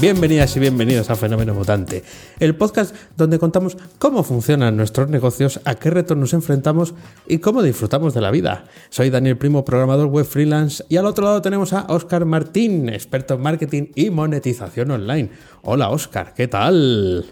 [0.00, 2.04] Bienvenidas y bienvenidos a Fenómeno Mutante,
[2.38, 6.94] el podcast donde contamos cómo funcionan nuestros negocios, a qué retos nos enfrentamos
[7.26, 8.66] y cómo disfrutamos de la vida.
[8.90, 13.34] Soy Daniel Primo, programador web freelance, y al otro lado tenemos a Oscar Martín, experto
[13.34, 15.30] en marketing y monetización online.
[15.62, 17.26] Hola Oscar, ¿qué tal?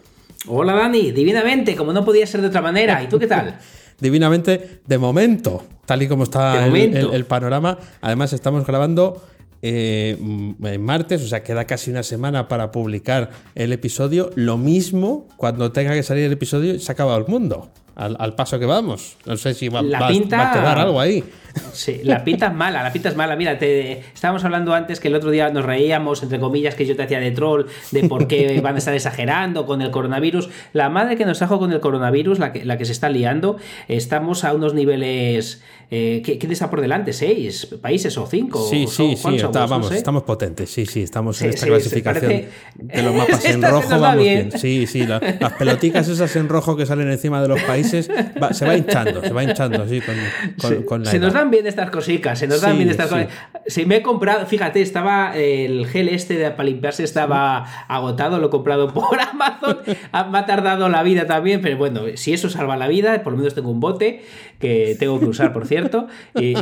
[0.48, 3.00] Hola Dani, divinamente, como no podía ser de otra manera.
[3.00, 3.58] ¿Y tú qué tal?
[4.00, 7.78] divinamente, de momento, tal y como está el panorama.
[8.00, 9.22] Además, estamos grabando
[9.62, 14.30] eh, en martes, o sea, queda casi una semana para publicar el episodio.
[14.34, 17.70] Lo mismo cuando tenga que salir el episodio, se ha acabado el mundo.
[17.96, 19.16] Al, paso que vamos.
[19.24, 21.24] No sé si va, a quedar algo ahí.
[21.72, 23.36] Sí, la pinta es mala, la pinta es mala.
[23.36, 26.94] Mira, te, estábamos hablando antes que el otro día nos reíamos, entre comillas, que yo
[26.94, 30.50] te hacía de troll, de por qué van a estar exagerando con el coronavirus.
[30.74, 33.56] La madre que nos trajo con el coronavirus, la que, la que se está liando,
[33.88, 37.12] estamos a unos niveles eh, ¿Quién está por delante?
[37.12, 38.66] ¿Seis países o cinco?
[38.68, 43.44] Sí, sí, sí, vamos, estamos potentes, sí, sí, estamos en esta clasificación de los mapas
[43.44, 44.50] en rojo, vamos bien.
[44.50, 48.76] Sí, sí, las pelotitas esas en rojo que salen encima de los países, se va
[48.76, 52.60] hinchando, se va hinchando así con, con, Se nos dan bien estas cositas, se nos
[52.60, 53.28] dan bien estas cosas.
[53.66, 58.48] Si me he comprado, fíjate, estaba el gel este de, para limpiarse estaba agotado, lo
[58.48, 62.76] he comprado por Amazon, me ha tardado la vida también, pero bueno, si eso salva
[62.76, 64.22] la vida, por lo menos tengo un bote
[64.58, 66.06] que tengo que usar, por cierto.
[66.34, 66.54] Y,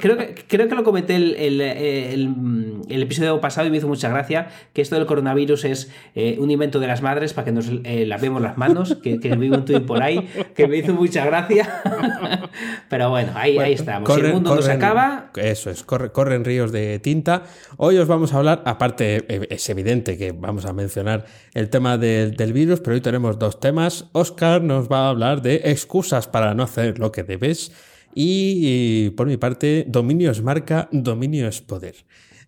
[0.00, 4.48] creo, que, creo que lo comenté el, el, episodio pasado y me hizo mucha gracia
[4.72, 8.04] que esto del coronavirus es eh, un invento de las madres para que nos eh,
[8.06, 11.82] lavemos las manos, que, que vi un tuit por ahí, que me hizo mucha gracia.
[12.88, 14.12] Pero bueno, ahí, ahí estamos.
[14.12, 15.30] si el mundo nos acaba.
[15.36, 17.44] Eso es, corre, corren ríos de tinta.
[17.76, 21.98] Hoy os vamos a hablar, aparte, eh, es evidente que vamos a mencionar el tema
[21.98, 24.06] del, del virus, pero hoy tenemos dos temas.
[24.12, 27.72] Oscar nos va a hablar de excusas para no hacer lo que debes.
[28.14, 31.94] Y, por mi parte, dominio es marca, dominio es poder.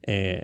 [0.06, 0.42] Eh,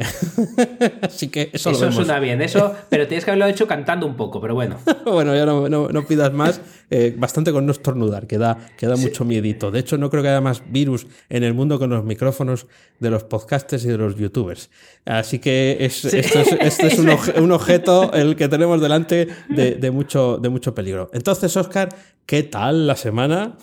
[1.02, 4.40] así que eso, eso suena bien, eso, pero tienes que haberlo hecho cantando un poco,
[4.40, 4.78] pero bueno.
[5.04, 8.56] bueno, ya no, no, pidas más, eh, bastante con no estornudar, que da,
[8.96, 9.70] mucho miedito.
[9.70, 12.66] De hecho, no creo que haya más virus en el mundo con los micrófonos
[13.00, 14.70] de los podcasters y de los youtubers.
[15.04, 16.98] Así que esto es,
[17.36, 21.10] un, objeto el que tenemos delante de, de, mucho, de mucho peligro.
[21.12, 21.90] Entonces, Oscar,
[22.24, 23.58] ¿qué tal la semana?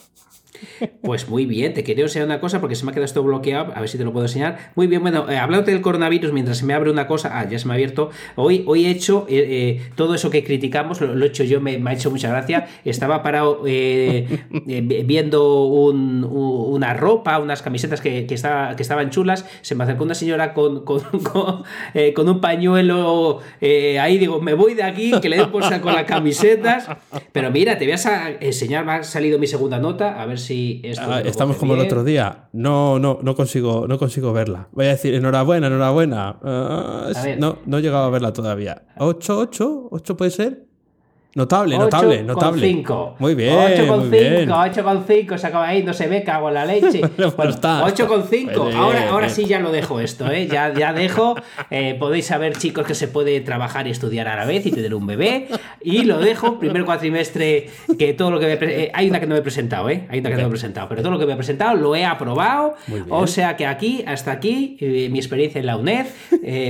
[1.01, 3.72] Pues muy bien, te quería enseñar una cosa porque se me ha quedado esto bloqueado,
[3.73, 4.72] a ver si te lo puedo enseñar.
[4.75, 7.57] Muy bien, bueno, eh, hablando del coronavirus, mientras se me abre una cosa, ah, ya
[7.57, 8.09] se me ha abierto.
[8.35, 11.81] Hoy, hoy he hecho eh, eh, todo eso que criticamos, lo, he hecho yo, me,
[11.85, 12.68] ha hecho mucha gracia.
[12.84, 13.62] Estaba parado
[14.66, 19.45] viendo una ropa, unas camisetas que, que, que, estaban chulas.
[19.62, 21.01] Se me acercó una señora con, con,
[22.16, 26.06] con, un pañuelo ahí, digo, me voy de aquí, que le den por con las
[26.06, 26.89] camisetas.
[27.31, 30.47] Pero mira, te voy a enseñar, me ha salido mi segunda nota, a ver si
[31.00, 32.50] Ah, estamos como el otro día.
[32.53, 34.68] No, no, no consigo, no consigo verla.
[34.72, 36.40] Voy a decir enhorabuena, enhorabuena.
[36.44, 38.84] Ah, no, no he llegado a verla todavía.
[38.97, 39.90] ¿8, 8?
[39.91, 40.66] ¿8 puede ser?
[41.38, 42.68] Notable, notable, notable.
[42.68, 43.18] 5.
[43.20, 43.53] Muy bien.
[43.53, 47.02] 8,5, 8,5, se acaba ahí, no se ve, cago en la leche.
[47.38, 48.74] bueno, 8,5.
[48.74, 50.48] Ahora, ahora sí ya lo dejo esto, ¿eh?
[50.48, 51.36] Ya, ya dejo.
[51.70, 54.96] Eh, podéis saber, chicos, que se puede trabajar y estudiar a la vez y tener
[54.96, 55.48] un bebé.
[55.80, 57.69] Y lo dejo, primer cuatrimestre,
[58.00, 60.08] que todo lo que me eh, Hay una que no me he presentado, ¿eh?
[60.09, 61.96] Hay una que no me he presentado, pero todo lo que me he presentado lo
[61.96, 62.74] he aprobado.
[63.09, 66.08] O sea que aquí, hasta aquí, eh, mi experiencia en la UNED.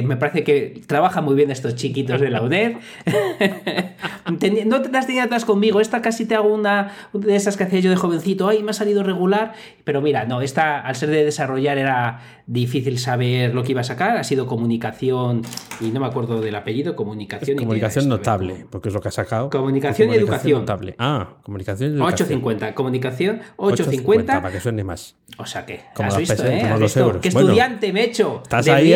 [0.04, 2.74] me parece que trabajan muy bien estos chiquitos de la UNED.
[4.66, 5.80] no te das tenido atrás conmigo.
[5.80, 8.48] Esta casi te hago una de esas que hacía yo de jovencito.
[8.48, 9.54] Ay, me ha salido regular.
[9.84, 13.84] Pero mira, no, esta al ser de desarrollar era difícil saber lo que iba a
[13.84, 14.18] sacar.
[14.18, 15.42] Ha sido comunicación,
[15.82, 17.58] y no me acuerdo del apellido, comunicación.
[17.58, 19.50] comunicación notable, porque es lo que ha sacado.
[19.50, 20.62] Comunicación, y educación.
[20.62, 20.96] Notable.
[20.98, 22.14] Ah, comunicación y educación.
[22.14, 22.76] 850.
[22.76, 24.42] Comunicación 850.
[24.42, 25.16] para que suene más.
[25.38, 26.60] O sea que, como has visto, ¿eh?
[26.62, 27.22] Como los euros.
[27.22, 28.42] ¿Qué estudiante me he hecho?
[28.44, 28.96] Estás ahí,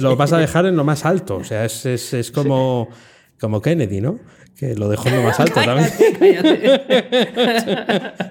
[0.00, 1.36] lo vas a dejar en lo más alto.
[1.36, 2.88] O sea, es, es, es como,
[3.40, 4.18] como Kennedy, ¿no?
[4.56, 5.90] Que lo dejó en lo más alto también.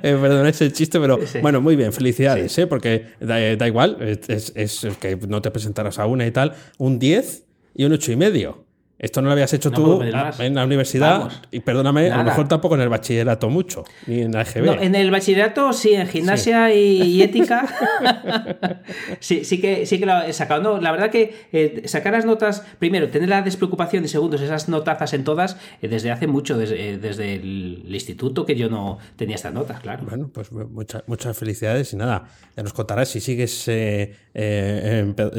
[0.04, 2.66] Eh, perdón, es el chiste, pero bueno, muy bien, felicidades, ¿eh?
[2.66, 3.98] porque da, igual,
[4.28, 7.44] es, es, que no te presentaras a una y tal, un 10
[7.76, 8.66] y un 8 y medio.
[9.01, 12.75] Esto no lo habías hecho tú en la universidad y perdóname, a lo mejor tampoco
[12.75, 14.80] en el bachillerato mucho, ni en la EGB.
[14.80, 17.65] en el bachillerato sí, en gimnasia Y, ética
[19.19, 20.62] sí, sí, que, sí que lo he sacado.
[20.62, 24.69] No, la verdad que eh, sacar las notas, primero, tener la despreocupación y segundos, esas
[24.69, 29.36] notazas en todas, eh, desde hace mucho, desde, desde, el instituto que yo no tenía
[29.36, 30.03] estas notas, claro.
[30.07, 32.25] Bueno, pues muchas muchas felicidades y nada,
[32.56, 34.13] ya nos contarás si sigues, eh,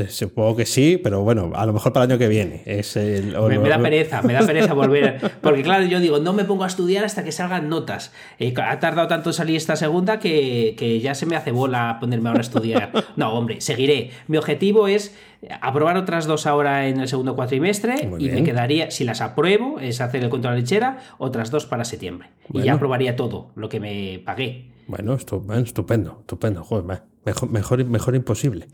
[0.08, 2.64] supongo que sí, pero bueno, a lo mejor para el año que viene.
[2.66, 5.20] Es el, me, da pereza, me da pereza volver.
[5.40, 8.12] Porque claro, yo digo, no me pongo a estudiar hasta que salgan notas.
[8.38, 11.98] Eh, ha tardado tanto en salir esta segunda que, que, ya se me hace bola
[12.00, 12.92] ponerme ahora a estudiar.
[13.16, 14.10] No, hombre, seguiré.
[14.26, 15.14] Mi objetivo es
[15.60, 20.00] aprobar otras dos ahora en el segundo cuatrimestre y me quedaría, si las apruebo, es
[20.00, 22.28] hacer el cuento de la lechera, otras dos para septiembre.
[22.52, 24.70] Y ya aprobaría todo lo que me pagué.
[24.86, 26.64] Bueno, estupendo, estupendo.
[26.64, 28.68] Joder, mejor, mejor, mejor imposible.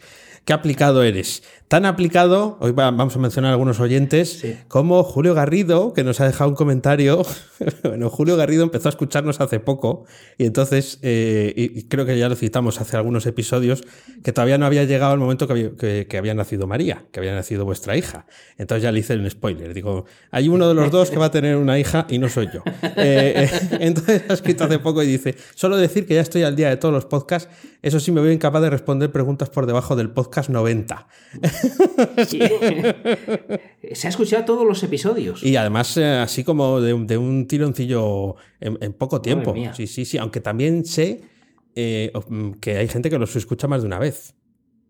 [0.45, 1.43] ¿Qué aplicado eres?
[1.69, 6.27] Tan aplicado, hoy vamos a mencionar a algunos oyentes, como Julio Garrido, que nos ha
[6.27, 7.21] dejado un comentario.
[7.83, 10.07] bueno, Julio Garrido empezó a escucharnos hace poco
[10.39, 13.83] y entonces, eh, y creo que ya lo citamos hace algunos episodios,
[14.25, 17.99] que todavía no había llegado el momento que había, nacido María, que había nacido vuestra
[17.99, 18.25] hija.
[18.57, 19.75] Entonces ya le hice un spoiler.
[19.75, 22.49] Digo, hay uno de los dos que va a tener una hija y no soy
[22.55, 22.63] yo.
[22.97, 26.57] Eh, eh, entonces ha escrito hace poco y dice, solo decir que ya estoy al
[26.57, 27.51] día de todos los podcasts,
[27.81, 31.07] eso sí me veo incapaz de responder preguntas por debajo del podcast 90.
[33.93, 35.45] Se ha escuchado todos los episodios.
[35.45, 39.55] Y además, eh, así como de, un tironcillo en, poco tiempo.
[39.75, 40.19] Sí, sí, sí.
[40.19, 41.21] Aunque también sé
[41.77, 44.35] eh, mm, que hay gente que los escucha más de una vez.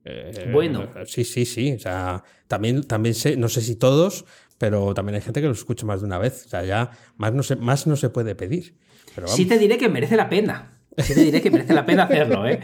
[0.06, 0.88] Eh, bueno.
[1.04, 1.72] Sí, sí, sí.
[1.72, 4.24] O sea, también, también sé, no sé si todos,
[4.56, 6.46] pero también hay gente que los escucha más de una vez.
[6.46, 8.78] O sea, ya más no se, más no se puede pedir.
[9.26, 10.77] sí te diré que merece la pena.
[10.98, 12.60] Sí te diré que merece la pena hacerlo, ¿eh?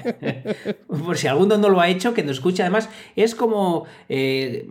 [0.89, 2.63] Por si alguno no lo ha hecho, que nos escuche.
[2.63, 4.69] Además, es como eh,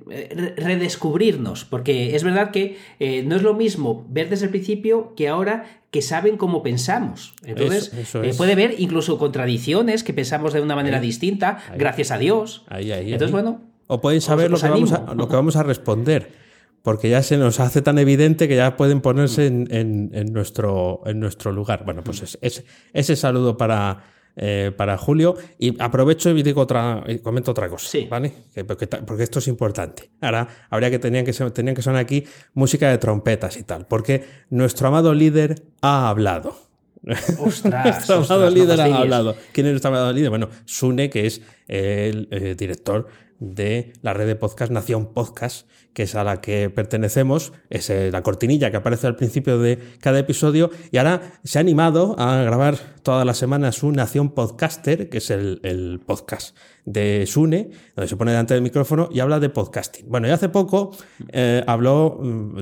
[0.58, 5.28] redescubrirnos, porque es verdad que eh, no es lo mismo ver desde el principio que
[5.28, 7.36] ahora que saben cómo pensamos.
[7.46, 12.66] Entonces, eh, puede ver incluso contradicciones que pensamos de una manera distinta, gracias a Dios.
[12.70, 13.62] Entonces, bueno.
[13.88, 16.43] O pueden saber lo que, vamos a, lo que vamos a responder
[16.84, 21.52] porque ya se nos hace tan evidente que ya pueden ponerse en, nuestro, en nuestro
[21.54, 21.86] lugar.
[21.86, 24.04] Bueno, pues es, ese saludo para,
[24.36, 25.36] eh, para Julio.
[25.58, 28.06] Y aprovecho y digo otra, y comento otra cosa, sí.
[28.12, 28.34] ¿vale?
[28.68, 28.90] porque,
[29.24, 30.12] esto es importante.
[30.20, 34.26] Ahora habría que tenían que tenían que sonar aquí música de trompetas y tal, porque
[34.50, 36.58] nuestro amado líder ha hablado.
[37.40, 39.38] Ostras, nuestro amado líder ha hablado.
[39.54, 40.30] ¿Quién es nuestro amado líder?
[40.30, 43.08] Bueno, Sune, que es el eh, director
[43.44, 48.10] de la red de podcast Nación Podcast, que es a la que pertenecemos, es eh,
[48.12, 52.42] la cortinilla que aparece al principio de cada episodio, y ahora se ha animado a
[52.44, 56.56] grabar todas las semanas un Nación Podcaster, que es el, podcast
[56.86, 60.06] de Sune, donde se pone delante del micrófono y habla de podcasting.
[60.10, 60.92] Bueno, y hace poco
[61.32, 62.60] eh, habló, mm,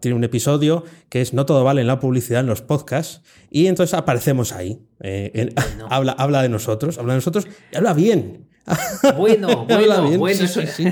[0.00, 3.66] tiene un episodio que es No todo vale en la publicidad en los podcasts, y
[3.66, 4.80] entonces aparecemos ahí.
[5.00, 5.54] Eh,
[5.88, 8.50] habla, habla de nosotros, habla de nosotros y habla bien.
[9.16, 10.46] Bueno, bueno, bueno.
[10.46, 10.84] Sí, sí,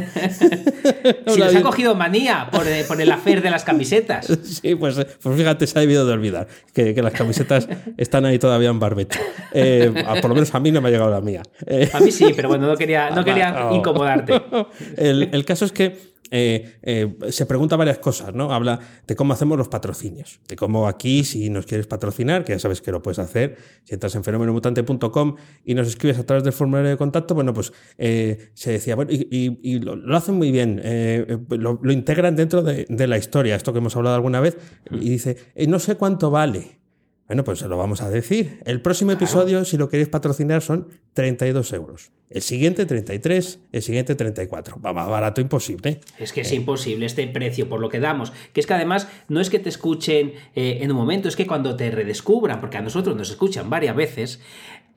[1.26, 4.26] si nos ha cogido manía por, eh, por, el afer de las camisetas.
[4.26, 8.38] Sí, pues, pues fíjate, se ha debido de olvidar que, que las camisetas están ahí
[8.38, 9.18] todavía en barbecho.
[9.52, 11.42] Eh, por lo menos a mí no me ha llegado la mía.
[11.66, 14.42] Eh, a mí sí, pero bueno, no quería, no quería incomodarte.
[14.96, 15.96] El, el caso es que
[16.30, 18.52] eh, eh, se pregunta varias cosas, ¿no?
[18.52, 22.58] Habla de cómo hacemos los patrocinios, de cómo aquí, si nos quieres patrocinar, que ya
[22.58, 26.52] sabes que lo puedes hacer, si entras en fenomenomutante.com y nos escribes a través del
[26.52, 30.82] formulario de contacto, bueno, pues eh, se decía, bueno, y, lo, hacen muy bien,
[31.48, 34.58] lo, integran dentro de, de, la historia, esto que hemos hablado alguna vez,
[34.90, 35.36] y dice,
[35.66, 36.77] no sé cuánto vale.
[37.28, 38.62] Bueno, pues se lo vamos a decir.
[38.64, 42.10] El próximo episodio, si lo queréis patrocinar, son 32 euros.
[42.30, 44.80] El siguiente 33, el siguiente 34.
[44.80, 46.00] Va más barato imposible.
[46.18, 48.32] Es que es imposible este precio por lo que damos.
[48.54, 51.46] Que es que además no es que te escuchen eh, en un momento, es que
[51.46, 54.40] cuando te redescubran, porque a nosotros nos escuchan varias veces,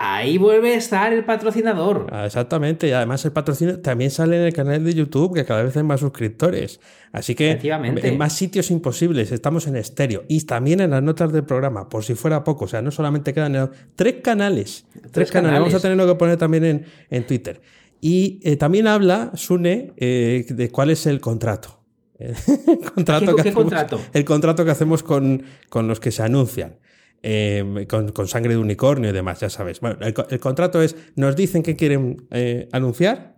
[0.02, 2.08] ahí vuelve a estar el patrocinador.
[2.12, 5.64] Ah, exactamente, y además el patrocinio también sale en el canal de YouTube, que cada
[5.64, 6.80] vez hay más suscriptores.
[7.12, 11.44] Así que en más sitios imposibles, estamos en estéreo y también en las notas del
[11.44, 12.66] programa, por si fuera poco.
[12.66, 13.70] O sea, no solamente quedan en...
[13.96, 14.86] tres canales.
[15.12, 15.60] Tres, canales.
[15.60, 17.62] Vamos a tenerlo que poner también en, en Twitter.
[18.00, 21.80] Y eh, también habla, Sune, eh, de cuál es el contrato.
[22.20, 24.00] el contrato ¿Qué, contrato?
[24.14, 26.78] El contrato que hacemos con, con los que se anuncian.
[27.24, 29.80] Em, con, sangre de unicornio y demás, ya sabes.
[29.80, 33.36] Bueno, el, contrato es, nos dicen que quieren eh, anunciar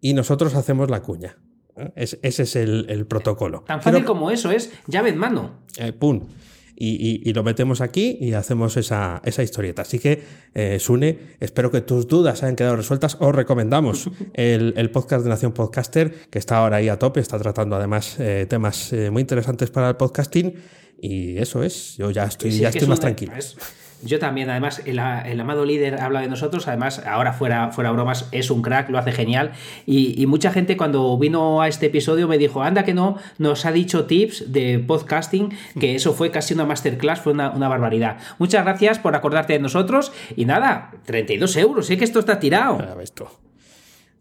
[0.00, 1.36] y nosotros hacemos la cuña.
[1.96, 3.64] ese es el, protocolo.
[3.66, 5.62] Tan fácil como eso, es llave en mano.
[5.76, 6.20] Eh, pum.
[6.78, 9.82] y, lo metemos aquí y hacemos esa, esa historieta.
[9.82, 10.22] Así que,
[10.54, 13.16] eh, Sune, espero que tus dudas hayan quedado resueltas.
[13.18, 17.74] Os recomendamos el, podcast de Nación Podcaster, que está ahora ahí a tope, está tratando
[17.76, 20.54] además eh, temas eh, muy interesantes para el podcasting.
[21.00, 23.32] Y eso es, yo ya estoy, ya estoy más tranquilo.
[24.02, 28.50] Yo también, además, el, amado líder habla de nosotros, además, ahora fuera, fuera bromas, es
[28.50, 29.52] un crack, lo hace genial.
[29.86, 33.72] Y, mucha gente cuando vino a este episodio me dijo, anda que no, nos ha
[33.72, 38.18] dicho tips de podcasting, que eso fue casi una masterclass, fue una, barbaridad.
[38.38, 42.78] Muchas gracias por acordarte de nosotros y nada, 32 euros, sé que esto está tirado.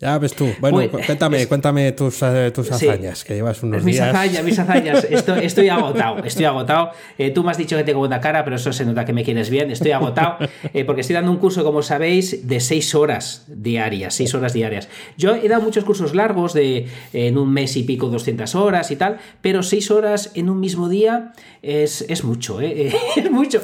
[0.01, 0.49] Ya ves tú.
[0.59, 4.09] Bueno, pues, cuéntame, cuéntame tus, eh, tus hazañas, que llevas unos mis días.
[4.09, 6.89] Hazañas, mis hazañas, estoy, estoy agotado, estoy agotado.
[7.17, 9.23] Eh, tú me has dicho que tengo buena cara, pero eso se nota que me
[9.23, 9.71] quieres bien.
[9.71, 10.37] Estoy agotado
[10.73, 14.89] eh, porque estoy dando un curso, como sabéis, de seis horas diarias, seis horas diarias.
[15.17, 18.97] Yo he dado muchos cursos largos de en un mes y pico 200 horas y
[18.97, 22.93] tal, pero seis horas en un mismo día es, es mucho, ¿eh?
[23.15, 23.61] es mucho.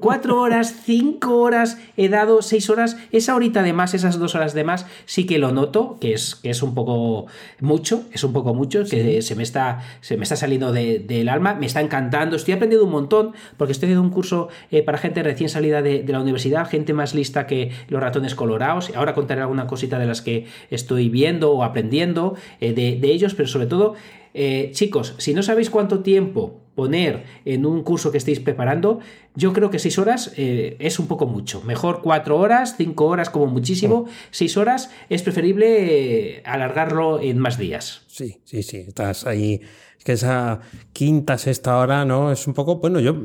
[0.00, 4.54] cuatro horas, cinco horas, he dado seis horas, esa horita de más, esas dos horas
[4.54, 4.86] de más,
[5.18, 7.26] sí que lo noto, que es, que es un poco
[7.58, 11.54] mucho, es un poco mucho, que se me está, se me está saliendo del alma,
[11.54, 15.20] me está encantando, estoy aprendiendo un montón, porque estoy haciendo un curso eh, para gente
[15.24, 19.66] recién salida de, la universidad, gente más lista que los ratones colorados, ahora contaré alguna
[19.66, 23.94] cosita de las que estoy viendo o aprendiendo eh, de, ellos, pero sobre todo,
[24.40, 29.00] eh, chicos, si no sabéis cuánto tiempo poner en un curso que estéis preparando,
[29.34, 31.60] yo creo que seis horas eh, es un poco mucho.
[31.62, 34.02] Mejor cuatro horas, cinco horas como muchísimo.
[34.02, 34.08] Mm.
[34.30, 38.02] Seis horas es preferible eh, alargarlo en más días.
[38.06, 38.84] Sí, sí, sí.
[38.86, 39.60] Estás ahí.
[39.98, 40.60] Es que esa
[40.92, 42.30] quinta, sexta hora, ¿no?
[42.30, 43.16] Es un poco, bueno, yo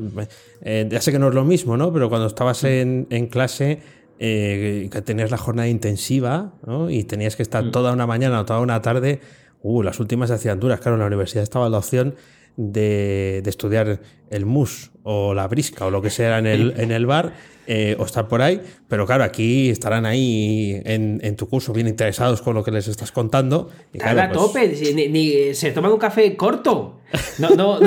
[0.62, 1.92] eh, ya sé que no es lo mismo, ¿no?
[1.92, 3.78] Pero cuando estabas en, clase,
[4.18, 6.90] que tenías la jornada intensiva, ¿no?
[6.90, 7.70] Y tenías que estar mm.
[7.70, 9.20] toda una mañana o toda una tarde,
[9.64, 10.30] uh, las últimas
[10.60, 10.80] duras.
[10.80, 12.14] Claro, en la universidad estaba la opción
[12.56, 17.06] de, estudiar el mus o la brisca o lo que sea en el, en el
[17.06, 17.32] bar
[17.66, 22.42] eh, o estar por ahí, pero claro, aquí estarán ahí en, tu curso bien interesados
[22.42, 23.70] con lo que les estás contando.
[23.94, 27.00] Y claro, pues tope, ni, se toma un café corto.
[27.38, 27.78] No, no,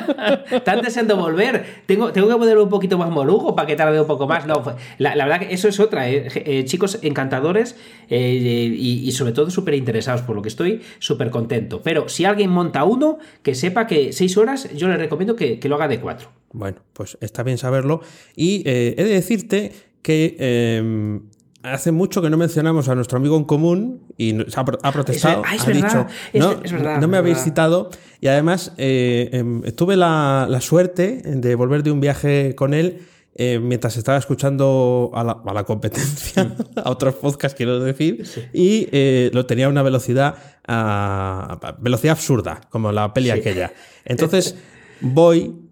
[0.50, 1.64] Están deseando volver.
[1.86, 4.46] Tengo, tengo que poner un poquito más morugo para que tarde un poco más.
[4.46, 4.62] No,
[4.98, 6.10] la, verdad que eso es otra.
[6.10, 7.76] Eh, eh, chicos encantadores
[8.10, 11.80] y, sobre todo súper interesados, por lo que estoy súper contento.
[11.82, 15.68] Pero si alguien monta uno, que sepa que seis horas, yo le recomiendo que, que
[15.70, 16.43] lo haga de cuatro.
[16.54, 18.00] Bueno, pues está bien saberlo.
[18.36, 21.22] Y eh, he de decirte que em,
[21.64, 25.42] hace mucho que no mencionamos a nuestro amigo en común y ha, protestado.
[25.44, 27.90] Ah, ha dicho, no, no me habéis citado.
[28.20, 33.00] Y además eh, em, tuve la, suerte de volver de un viaje con él.
[33.36, 38.86] Eh, mientras estaba escuchando a la, competencia, a otros podcasts quiero decir, y
[39.32, 40.36] lo tenía a una velocidad,
[40.68, 43.72] a, velocidad absurda, como la peli aquella.
[44.04, 44.54] Entonces
[45.00, 45.63] voy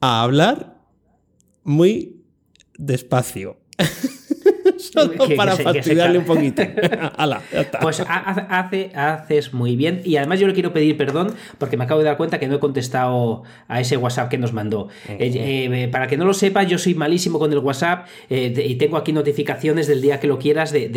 [0.00, 0.80] a hablar
[1.62, 2.24] muy
[2.78, 3.58] despacio.
[4.92, 6.62] Solo para fastidiarle un poquito.
[7.80, 10.02] Pues hace, haces muy bien.
[10.04, 12.56] Y además yo le quiero pedir perdón porque me acabo de dar cuenta que no
[12.56, 14.88] he contestado a ese WhatsApp que nos mandó.
[15.08, 18.76] Eh, eh, para que no lo sepa, yo soy malísimo con el WhatsApp eh, y
[18.76, 20.88] tengo aquí notificaciones del día que lo quieras de,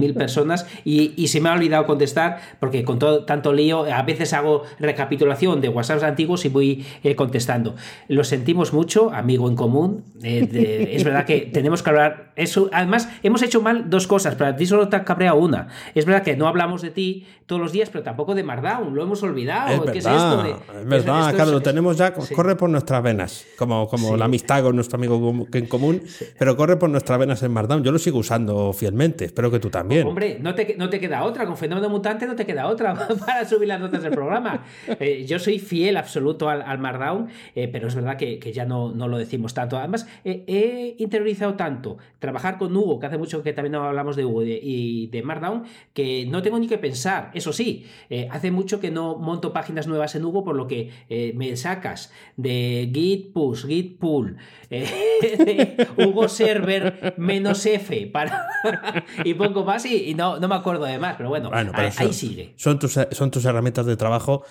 [0.00, 4.32] mil personas y, se me ha olvidado contestar porque con todo tanto lío, a veces
[4.32, 6.84] hago recapitulación de WhatsApps antiguos y voy
[7.14, 7.76] contestando.
[8.08, 10.04] Lo sentimos mucho, amigo en común.
[10.22, 12.32] es verdad que tenemos que hablar.
[12.34, 15.68] Eso, además, hemos hecho mal dos cosas, pero a ti solo te ha cabreado una.
[15.94, 19.02] Es verdad que no hablamos de ti todos los días, pero tampoco de Mardown, lo
[19.02, 19.84] hemos olvidado.
[19.84, 20.44] Es ¿Qué es esto?
[20.44, 24.76] es verdad, claro, lo tenemos ya, corre por nuestras venas, como, como la amistad con
[24.76, 26.00] nuestro amigo en común,
[26.38, 27.82] pero corre por nuestras venas en Mardown.
[27.82, 30.06] Yo lo sigo usando fielmente, espero que tú también.
[30.06, 32.94] Hombre, no te, no te queda otra, con Fenómeno Mutante no te queda otra
[33.26, 34.64] para subir las notas del programa.
[35.00, 38.64] Eh, yo soy fiel absoluto al, al Mardown, eh, pero es verdad que, que, ya
[38.64, 39.78] no, no lo decimos tanto.
[39.78, 44.42] Además, he interiorizado tanto trabajar con Hugo, que hace mucho que también hablamos de Hugo
[44.44, 47.30] y de Markdown, que no tengo ni que pensar.
[47.34, 50.90] Eso sí, eh, hace mucho que no monto páginas nuevas en Hugo, por lo que
[51.08, 54.36] eh, me sacas de git push, git pull,
[54.70, 58.46] eh, Hugo server menos F para
[59.24, 62.54] y poco más y, no, no, me acuerdo de más, pero bueno, ahí, sigue.
[62.56, 64.44] Son tus, son tus herramientas de trabajo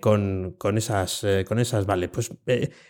[0.00, 2.08] con, con, esas, con esas, vale.
[2.08, 2.32] Pues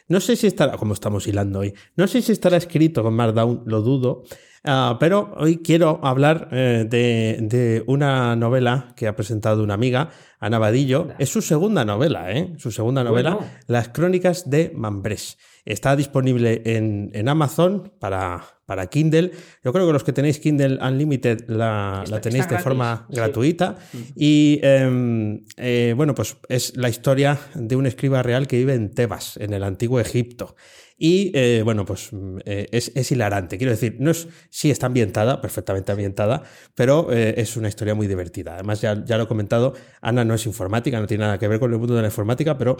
[0.08, 3.62] no sé si estará, como estamos hilando hoy, no sé si estará escrito con Markdown,
[3.66, 4.24] lo dudo.
[4.66, 10.08] Ah, pero hoy quiero hablar eh, de, una novela que ha presentado una amiga,
[10.40, 11.08] Ana Vadillo.
[11.18, 12.54] Es su segunda novela, ¿eh?
[12.56, 15.36] Su segunda novela, Las Crónicas de Mambrés.
[15.66, 19.32] Está disponible en, Amazon para, para, Kindle.
[19.62, 23.76] Yo creo que los que tenéis Kindle Unlimited la, tenéis de forma gratuita.
[24.16, 28.90] Y em, eh, bueno, pues es la historia de un escriba real que vive en
[28.90, 30.54] Tebas, en el antiguo Egipto.
[30.96, 33.58] Y eh, bueno, pues mm, eh, es, hilarante.
[33.58, 36.42] Quiero decir, no es, sí está ambientada, perfectamente ambientada,
[36.74, 38.54] pero eh, es una historia muy divertida.
[38.54, 41.58] Además, ya, ya, lo he comentado, Ana no es informática, no tiene nada que ver
[41.58, 42.76] con el mundo de la informática, pero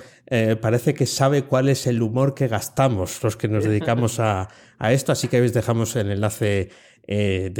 [0.60, 4.92] parece que sabe cuál es el humor que gastamos los que nos dedicamos a, a
[4.92, 5.12] esto.
[5.12, 6.70] Así que os dejamos el enlace
[7.06, 7.50] eh,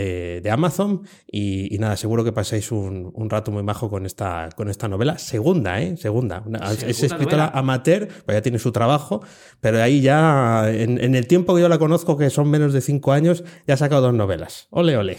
[0.43, 1.03] de, Amazon.
[1.31, 5.19] Y, nada, seguro que pasáis un, rato muy majo con esta, con esta novela.
[5.19, 5.97] Segunda, ¿eh?
[5.97, 6.45] Segunda.
[6.87, 9.23] es escritora amateur, pues ya tiene su trabajo,
[9.61, 13.13] pero ahí ya, en, el tiempo que yo la conozco, que son menos de cinco
[13.13, 14.69] años, ya ha sacado dos novelas.
[14.71, 15.17] Ole, ole.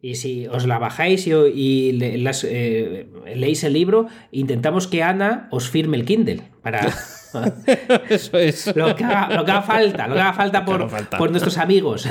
[0.00, 5.68] Y, si os la bajáis y, las, eh, leéis el libro, intentamos que Ana os
[5.68, 6.92] firme el Kindle para...
[8.08, 8.74] Eso es.
[8.76, 12.08] Lo que haga, falta, lo que haga falta por, por nuestros amigos.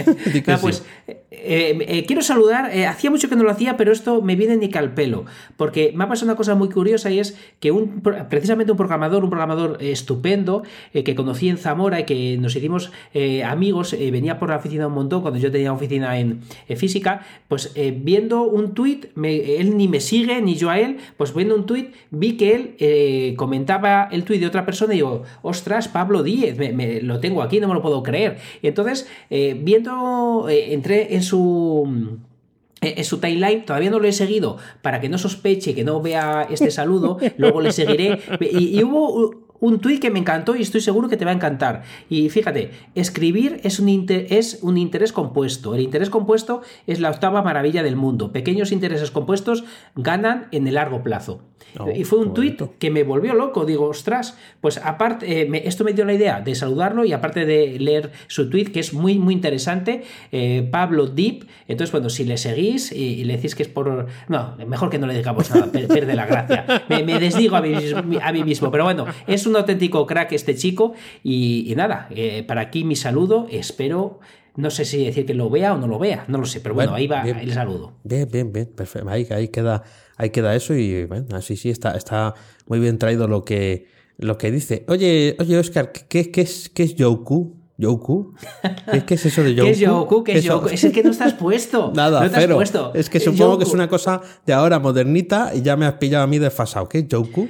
[0.60, 0.84] pues
[1.32, 4.56] eh, eh, quiero saludar, eh, hacía mucho que no lo hacía, pero esto me viene
[4.56, 8.02] ni al pelo, porque me ha pasado una cosa muy curiosa y es que un,
[8.02, 12.92] precisamente un programador, un programador estupendo que conocí en Zamora y que nos hicimos
[13.44, 16.42] amigos, venía por la oficina un montón cuando yo tenía oficina en
[16.76, 21.54] física, pues viendo un tuit, él ni me sigue, ni yo a él, pues viendo
[21.54, 26.22] un tuit, vi que él comentaba el tuit de otra persona y digo, ostras, Pablo
[26.22, 28.38] Díez, me, lo tengo aquí, no me lo puedo creer.
[28.62, 32.18] Y entonces, viendo, entré en su
[32.80, 36.46] en su timeline, todavía no lo he seguido para que no sospeche, que no vea
[36.50, 38.20] este saludo, luego le seguiré.
[38.40, 41.82] Y, hubo un tuit que me encantó y estoy seguro que te va a encantar.
[42.08, 45.74] Y fíjate, escribir es un, es un interés compuesto.
[45.74, 48.32] El interés compuesto es la octava maravilla del mundo.
[48.32, 49.64] Pequeños intereses compuestos
[49.94, 51.42] ganan en el largo plazo.
[51.78, 53.64] Oh, y fue un tuit que me volvió loco.
[53.64, 57.78] Digo, ostras, pues aparte, eh, esto me dio la idea de saludarlo y aparte de
[57.78, 60.02] leer su tuit, que es muy, muy interesante,
[60.32, 61.46] eh, Pablo Deep.
[61.68, 64.06] Entonces, bueno, si le seguís y, le decís que es por.
[64.28, 66.64] No, mejor que no le digamos nada, pierde la gracia.
[66.88, 67.74] Me, desdigo a mí,
[68.20, 68.70] a mí mismo.
[68.70, 73.46] Pero bueno, es un auténtico crack este chico y, nada, eh, para aquí mi saludo,
[73.50, 74.20] espero...
[74.56, 76.74] No sé si decir que lo vea o no lo vea, no lo sé, pero
[76.74, 77.92] bueno, ahí va el saludo.
[78.02, 79.08] Bien, bien, bien, perfecto.
[79.08, 79.84] Ahí, ahí, queda,
[80.20, 82.34] ahí queda eso y bueno, así sí está, está
[82.66, 83.86] muy bien traído lo que,
[84.18, 84.84] lo que dice.
[84.88, 87.56] Oye, oye, Oscar, ¿qué, qué es, qué es Yoku?
[87.78, 88.34] ¿Yoku?
[89.06, 89.64] ¿Qué, es eso de Yoku?
[89.66, 90.24] ¿Qué es Yoku?
[90.24, 90.68] ¿Qué es Yoku?
[90.68, 91.90] Es el que no estás puesto.
[91.96, 95.76] Nada, no pero es que supongo que es una cosa de ahora modernita y ya
[95.78, 96.86] me has pillado a mí desfasado.
[96.86, 97.48] ¿Qué es Yoku?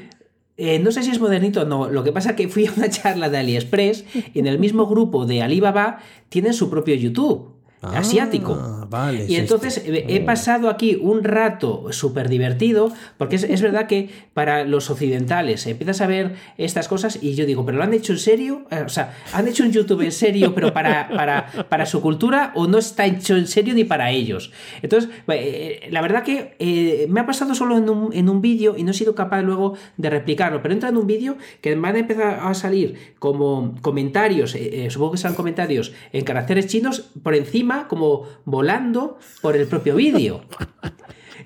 [0.57, 1.91] Eh, no sé si es modernito o no.
[1.91, 4.87] Lo que pasa es que fui a una charla de AliExpress y en el mismo
[4.87, 5.99] grupo de Alibaba
[6.29, 7.60] tienen su propio YouTube.
[7.83, 8.87] Ah, asiático.
[8.91, 14.65] Vale, y entonces he pasado aquí un rato súper divertido, porque es, verdad que para
[14.65, 18.19] los occidentales empiezas a ver estas cosas y yo digo, ¿pero lo han hecho en
[18.19, 18.67] serio?
[18.71, 22.53] Eh, o sea, ¿han hecho un YouTube en serio, pero para, para, para su cultura
[22.55, 24.53] o no está hecho en serio ni para ellos?
[24.83, 28.77] Entonces, eh, la verdad que eh, me ha pasado solo en un, en un vídeo
[28.77, 31.97] y no he sido capaz luego de replicarlo, pero entra en un vídeo que van
[31.97, 34.55] a empezar a salir como comentarios,
[34.89, 40.43] supongo que serán comentarios en caracteres chinos por encima como volando por el propio vídeo.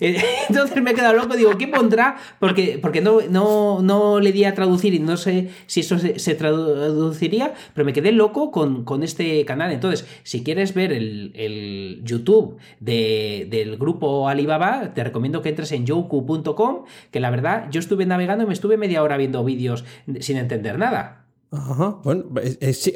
[0.01, 0.17] Eh,
[0.49, 2.17] entonces me he quedado loco, digo, ¿qué pondrá?
[2.39, 6.35] Porque, porque no, no, no le di a traducir y no sé si eso se,
[6.35, 9.73] traduciría, pero me quedé loco con, este canal.
[9.73, 16.85] Entonces, si quieres ver el, YouTube del grupo Alibaba, te recomiendo que entres en yoku.com,
[17.11, 19.85] que la verdad yo estuve navegando y me estuve media hora viendo vídeos
[20.21, 21.24] sin entender nada.
[21.57, 21.99] Ajá.
[22.03, 22.25] Bueno,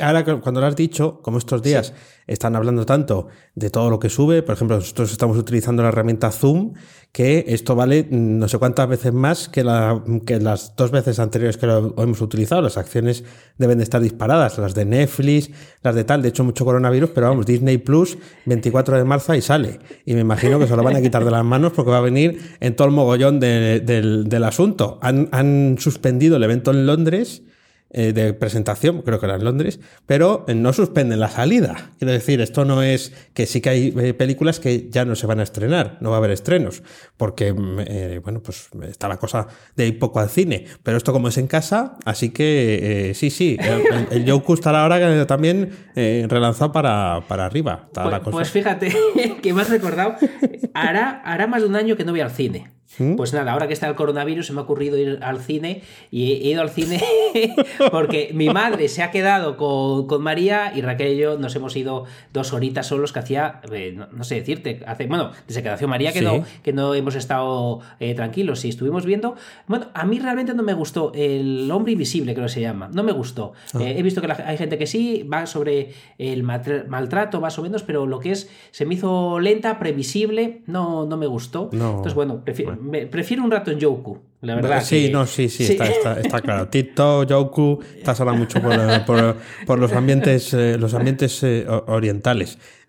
[0.01, 1.93] ahora cuando lo has dicho, como estos días
[2.27, 6.31] están hablando tanto de todo lo que sube, por ejemplo, nosotros estamos utilizando la herramienta
[6.31, 6.75] Zoom,
[7.13, 11.57] que esto vale no sé cuántas veces más que, la, que las dos veces anteriores
[11.57, 12.61] que lo hemos utilizado.
[12.61, 13.25] Las acciones
[13.57, 15.51] deben de estar disparadas, las de Netflix,
[15.83, 19.41] las de tal, de hecho mucho coronavirus, pero vamos, Disney Plus, 24 de marzo y
[19.41, 19.79] sale.
[20.05, 22.03] Y me imagino que se lo van a quitar de las manos porque va a
[22.03, 24.99] venir en todo el mogollón del, asunto.
[25.03, 27.43] Han, han suspendido el evento en Londres
[27.91, 31.93] eh, de presentación, creo que era en Londres, pero eh, no suspenden la salida.
[31.99, 35.27] Quiero decir, esto no es que sí que hay eh, películas que ya no se
[35.27, 36.83] van a estrenar, no va a haber estrenos,
[37.17, 41.29] porque, mm, bueno, pues está la cosa de ir poco al cine, pero esto como
[41.29, 47.47] es en casa, así que sí, sí, el, el está ahora también relanzado para, para
[47.47, 47.89] arriba.
[47.95, 48.95] Pues, pues, fíjate
[49.43, 50.17] que me has recordado,
[50.75, 52.78] hará, hará más de un año que no voy al cine.
[52.97, 56.33] Pues nada, ahora que está el coronavirus se me ha ocurrido ir al cine y
[56.33, 57.01] he ido al cine
[57.93, 62.07] porque mi madre se ha quedado con, María y Raquel y yo nos hemos ido
[62.33, 66.13] dos horitas solos que hacía, eh, no, sé decirte, hace, bueno, desde que nació María
[66.13, 70.55] que, no, que no hemos estado eh, tranquilos y estuvimos viendo, bueno, a mí realmente
[70.55, 73.53] no me gustó El hombre invisible, creo que se llama, no me gustó.
[73.75, 73.83] Ah.
[73.83, 77.83] Eh, he visto que hay gente que sí, va sobre el maltrato más o menos,
[77.83, 81.69] pero lo que es, se me hizo lenta, previsible, no, no me gustó.
[81.73, 82.78] Entonces, bueno, prefiero
[83.11, 84.83] prefiero un rato en Yoku, la verdad.
[84.83, 86.69] Sí, no, sí, sí, Está, está, claro.
[86.69, 89.37] Tito, Yoku, estás hablando mucho por,
[89.67, 92.59] por, los ambientes, eh, los ambientes eh, orientales.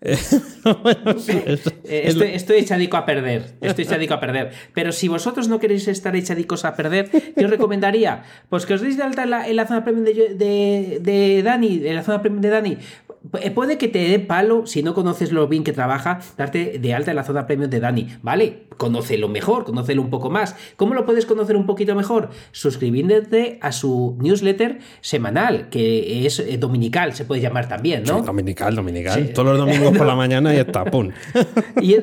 [1.84, 3.54] estoy, estoy, echadico a perder.
[3.60, 4.52] Estoy echadico a perder.
[4.72, 8.80] Pero si vosotros no queréis estar echadicos a perder, yo os recomendaría pues que os
[8.80, 12.40] deis de alta en la, zona premium de, de, de Dani, en la zona premium
[12.40, 13.09] de Dani, eh,
[13.54, 17.10] puede que te dé palo, si no conoces lo bien que trabaja, darte de alta
[17.10, 18.08] en la zona premium de Dani.
[18.22, 18.64] ¿Vale?
[18.76, 20.56] Conócelo mejor, conócelo un poco más.
[20.76, 22.30] ¿Cómo lo puedes conocer un poquito mejor?
[22.52, 28.22] Suscribiéndote a su newsletter semanal, que es eh, dominical, se puede llamar también, ¿no?
[28.22, 29.32] dominical, dominical.
[29.34, 31.10] Todos los domingos por la mañana y está, pum.
[31.82, 31.96] y,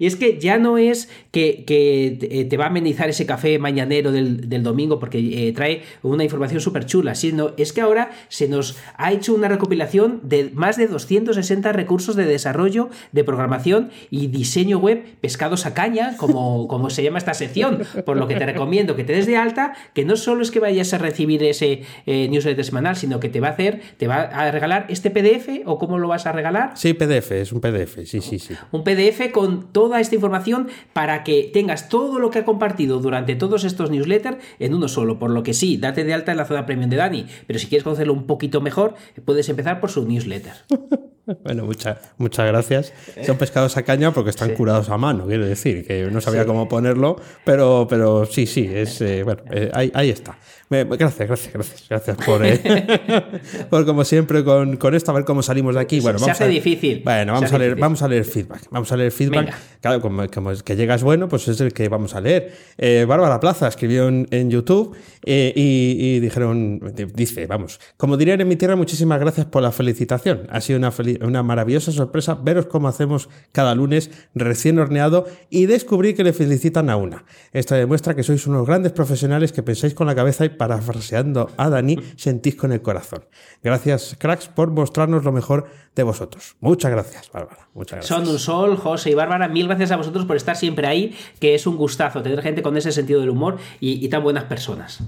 [0.00, 4.62] es que ya no es que, eh, te va a amenizar ese café mañanero del,
[4.62, 9.34] domingo porque trae una información súper chula, sino es que ahora se nos ha hecho
[9.34, 15.66] una recopilación de más de 260 recursos de desarrollo, de programación y diseño web pescados
[15.66, 17.82] a caña, como, como se llama esta sección.
[18.06, 20.60] Por lo que te recomiendo que te des de alta, que no solo es que
[20.60, 24.20] vayas a recibir ese eh, newsletter semanal, sino que te va a hacer, te va
[24.22, 26.70] a regalar este PDF o cómo lo vas a regalar.
[26.76, 28.54] Sí, PDF, es un PDF, sí, sí, sí.
[28.70, 33.34] Un PDF con toda esta información para que tengas todo lo que ha compartido durante
[33.34, 35.18] todos estos newsletters en uno solo.
[35.18, 37.66] Por lo que sí, date de alta en la zona premium de Dani, pero si
[37.66, 38.94] quieres conocerlo un poquito mejor,
[39.24, 40.51] puedes empezar por su newsletter.
[41.44, 42.92] Bueno, muchas muchas gracias.
[43.24, 46.68] Son pescados a caña porque están curados a mano, quiero decir, que no sabía cómo
[46.68, 50.36] ponerlo, pero, pero sí, sí, es eh, bueno, eh, ahí, está.
[50.72, 52.60] Gracias, gracias, gracias, gracias por, eh,
[53.70, 56.00] por como siempre con, con, esto, a ver cómo salimos de aquí.
[56.00, 57.02] Bueno, vamos Se hace difícil.
[57.04, 58.62] Bueno, vamos a, leer, vamos a leer feedback.
[58.70, 59.54] Vamos a leer feedback.
[59.80, 62.52] Claro, como, como, es que llegas bueno, pues es el que vamos a leer.
[63.06, 66.80] Bárbara Plaza escribió en, en YouTube y, y, dijeron,
[67.14, 70.46] dice, vamos, como dirían en mi tierra, muchísimas gracias por la felicitación.
[70.50, 76.14] Ha sido una una maravillosa sorpresa veros cómo hacemos cada lunes recién horneado y descubrir
[76.14, 77.24] que le felicitan a una.
[77.52, 81.68] Esto demuestra que sois unos grandes profesionales que pensáis con la cabeza y parafraseando a
[81.70, 83.24] Dani, sentís con el corazón.
[83.64, 86.54] Gracias, cracks, por mostrarnos lo mejor de vosotros.
[86.60, 87.66] Muchas gracias, Bárbara.
[87.74, 88.16] Muchas gracias.
[88.16, 89.48] Son un sol, José y Bárbara.
[89.48, 92.76] Mil gracias a vosotros por estar siempre ahí, que es un gustazo tener gente con
[92.76, 95.00] ese sentido del humor y, tan buenas personas.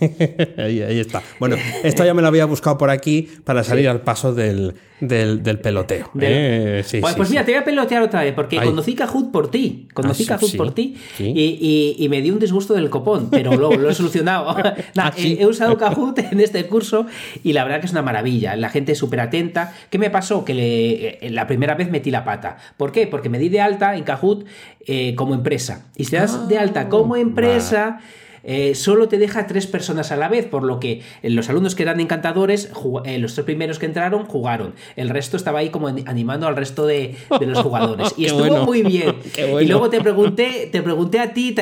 [0.56, 1.22] ahí, está.
[1.38, 4.74] Bueno, esto ya me lo había buscado por aquí para salir al paso del,
[5.08, 6.10] del, peloteo.
[6.20, 6.84] ¿eh?
[7.00, 9.88] pues, pues mira, te voy a pelotear otra vez, porque conocí Kahoot por ti.
[9.92, 13.90] Conocí ah, Kahoot por ti y, me di un disgusto del copón, pero luego lo
[13.90, 14.56] he solucionado.
[14.96, 17.06] Ah, he, usado Kahoot en este curso
[17.42, 18.56] y la verdad que es una maravilla.
[18.56, 19.74] La gente es súper atenta.
[19.90, 20.44] ¿Qué me pasó?
[20.44, 22.56] Que le, eh, la primera vez metí la pata.
[22.76, 23.06] ¿Por qué?
[23.06, 24.46] Porque me di de alta en Kahoot
[24.86, 25.86] eh, como empresa.
[25.96, 28.00] Y si te das de alta como empresa...
[28.44, 31.74] Eh, solo te deja tres personas a la vez, por lo que eh, los alumnos
[31.74, 32.70] que eran encantadores,
[33.04, 34.74] eh, los tres primeros que entraron, jugaron.
[34.96, 38.12] El resto estaba ahí como animando al resto de, los jugadores.
[38.16, 39.16] Y estuvo muy bien.
[39.64, 41.54] Y luego te pregunté, te pregunté a ti,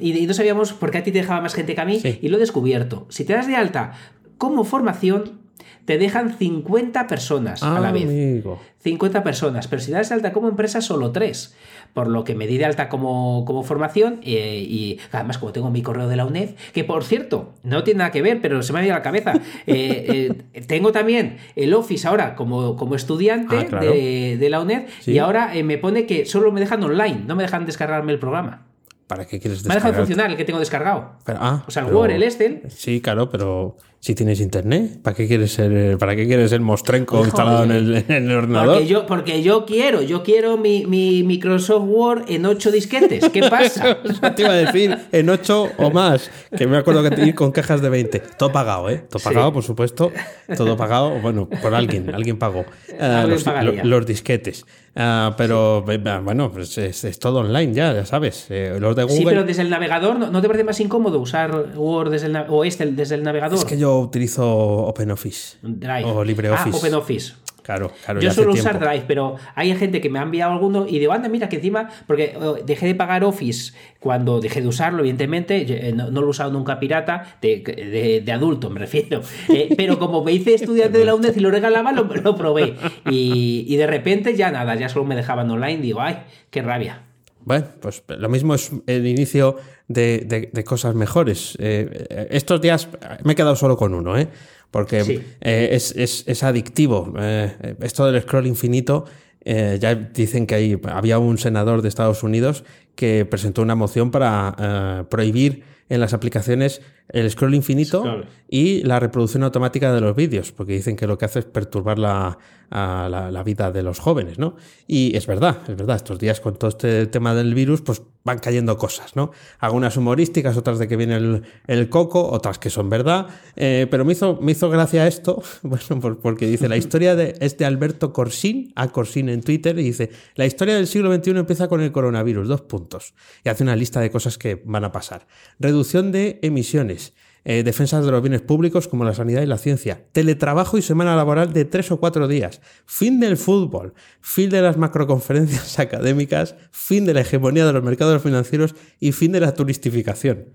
[0.00, 2.28] y no sabíamos por qué a ti te dejaba más gente que a mí, y
[2.28, 3.06] lo he descubierto.
[3.08, 3.92] Si te das de alta
[4.38, 5.41] como formación,
[5.84, 8.44] te dejan 50 personas a la vez.
[8.78, 11.54] 50 personas, pero si das de alta como empresa, solo 3
[11.92, 15.82] por lo que me di de alta como, formación eh, y además como tengo mi
[15.82, 18.80] correo de la UNED, que por cierto, no tiene nada que ver, pero se me
[18.80, 19.34] ha ido a la cabeza,
[19.66, 25.18] eh, eh, tengo también el Office ahora como, como estudiante ah, de, la UNED y
[25.18, 28.66] ahora me pone que solo me dejan online, no me dejan descargarme el programa.
[29.06, 29.82] ¿Para qué quieres descargar?
[29.82, 31.12] Me ha dejado funcionar el que tengo descargado.
[31.26, 32.62] ah, o sea, el Word, el Excel.
[32.68, 37.24] Sí, claro, pero si tienes internet, ¿para qué quieres ser, para qué quieres el Mostrenco
[37.24, 38.74] instalado en el, ordenador?
[38.74, 40.84] Porque yo, porque yo quiero, yo quiero mi,
[41.22, 43.28] Microsoft Word en 8 disquetes.
[43.28, 43.98] ¿Qué pasa?
[44.34, 46.32] te iba a decir, en 8 o más.
[46.56, 48.18] Que me acuerdo que ir con cajas de 20.
[48.36, 49.04] Todo pagado, ¿eh?
[49.08, 50.10] Todo pagado, por supuesto.
[50.56, 52.64] Todo pagado, bueno, por alguien, alguien pagó.
[52.88, 53.36] Eh,
[53.84, 54.66] los, disquetes.
[54.94, 58.46] Ah, pero bueno, pues es, todo online ya, ya sabes.
[58.50, 59.16] Eh, los de Google.
[59.16, 62.64] Sí, pero desde el navegador, ¿no, te parece más incómodo usar Word desde el, o
[62.64, 63.58] Excel desde el navegador?
[63.58, 65.58] Es que yo utilizo OpenOffice.
[65.62, 66.04] Drive.
[66.04, 66.76] O LibreOffice.
[66.76, 67.32] Ah, OpenOffice.
[67.62, 68.20] Claro, claro.
[68.20, 71.28] Yo suelo usar Drive, pero hay gente que me ha enviado alguno y digo, anda,
[71.28, 75.92] mira, que encima, porque oh, dejé de pagar Office cuando dejé de usarlo, evidentemente, eh,
[75.92, 79.22] no, lo he usado nunca pirata, de, adulto me refiero.
[79.52, 82.74] Eh, pero como me hice estudiante de la UNED y lo regalaba, lo, lo probé.
[83.10, 86.18] Y, y, de repente ya nada, ya solo me dejaban online, digo, ay,
[86.50, 87.02] qué rabia.
[87.44, 89.56] Bueno, pues lo mismo es el inicio
[89.88, 91.56] de, cosas mejores.
[91.60, 92.88] Eh, estos días
[93.24, 94.28] me he quedado solo con uno, ¿eh?
[94.72, 97.14] Porque eh, es, adictivo.
[97.16, 99.04] Eh, esto del scroll infinito,
[99.44, 102.64] ya dicen que hay, había un senador de Estados Unidos
[102.96, 109.42] que presentó una moción para prohibir en las aplicaciones el scroll infinito y la reproducción
[109.42, 112.38] automática de los vídeos, porque dicen que lo que hace es perturbar la,
[112.72, 114.56] la, vida de los jóvenes, ¿no?
[114.86, 118.38] Y es verdad, es verdad, estos días con todo este tema del virus, pues van
[118.38, 119.32] cayendo cosas, ¿no?
[119.58, 124.12] Algunas humorísticas, otras de que viene el, coco, otras que son verdad, eh, pero me
[124.12, 128.72] hizo, me hizo gracia esto, bueno, porque dice, la historia de, es de Alberto Corsín,
[128.76, 132.48] a Corsín en Twitter, y dice, la historia del siglo XXI empieza con el coronavirus,
[132.48, 135.26] dos puntos, y hace una lista de cosas que van a pasar.
[135.58, 140.04] Reducción de emisiones, eh, defensas de los bienes públicos como la sanidad y la ciencia,
[140.12, 144.76] teletrabajo y semana laboral de tres o cuatro días, fin del fútbol, fin de las
[144.76, 150.46] macroconferencias académicas, fin de la hegemonía de los mercados financieros y fin de la turistificación.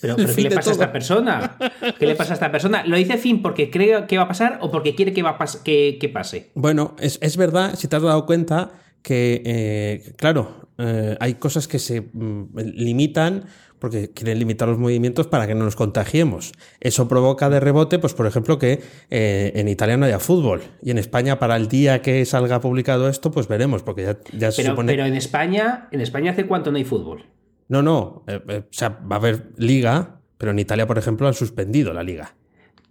[0.00, 1.56] Pero, ¿qué le pasa a esta persona?
[1.98, 2.84] ¿Qué le pasa a esta persona?
[2.86, 6.10] ¿Lo dice fin porque cree que va a pasar o porque quiere que, va que,
[6.12, 6.50] pase?
[6.54, 11.78] Bueno, es, verdad, si te has dado cuenta que, eh, claro, eh, hay cosas que
[11.78, 13.44] se mm, limitan
[13.84, 16.52] porque quieren limitar los movimientos para que no nos contagiemos.
[16.80, 20.62] Eso provoca de rebote, pues por ejemplo, que eh, en Italia no haya fútbol.
[20.80, 24.52] Y en España, para el día que salga publicado esto, pues veremos, porque ya, ya
[24.52, 24.90] se supone...
[24.90, 27.26] Pero en España, ¿en España hace cuánto no hay fútbol?
[27.68, 28.24] No, no.
[28.26, 31.92] Eh, eh, o sea, va a haber liga, pero en Italia, por ejemplo, han suspendido
[31.92, 32.36] la liga.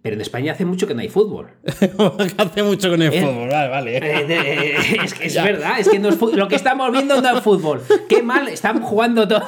[0.04, 1.46] Pero en España hace mucho que no hay fútbol.
[2.36, 4.76] hace mucho que no hay fútbol, vale, vale.
[5.02, 7.80] es que es verdad, es que lo que estamos viendo no es fútbol.
[8.06, 9.42] Qué mal, están jugando todo.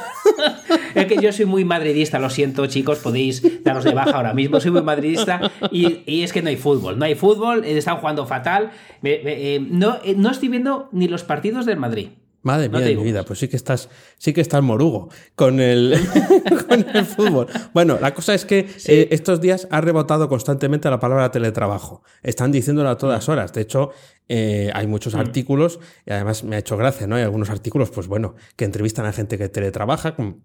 [0.95, 4.59] es que yo soy muy madridista, lo siento, chicos, podéis daros de baja ahora mismo.
[4.59, 6.99] Soy muy madridista y, es que no hay fútbol.
[6.99, 8.71] No hay fútbol, están jugando fatal.
[9.03, 12.09] Eh, no, no estoy viendo ni los partidos del Madrid.
[12.47, 15.99] Madre mía de mi vida, pues sí que estás, sí que estás morugo con el,
[16.69, 17.49] con el fútbol.
[17.75, 22.05] Bueno, la cosa es que eh, estos días ha rebotado constantemente la palabra teletrabajo.
[22.23, 23.31] Están diciéndolo a todas mm.
[23.33, 23.53] horas.
[23.53, 23.91] De hecho,
[24.29, 25.19] eh, hay muchos mm.
[25.19, 27.17] artículos, y además me ha hecho gracia, ¿no?
[27.17, 30.45] Hay algunos artículos, pues bueno, que entrevistan a gente que teletrabaja, como,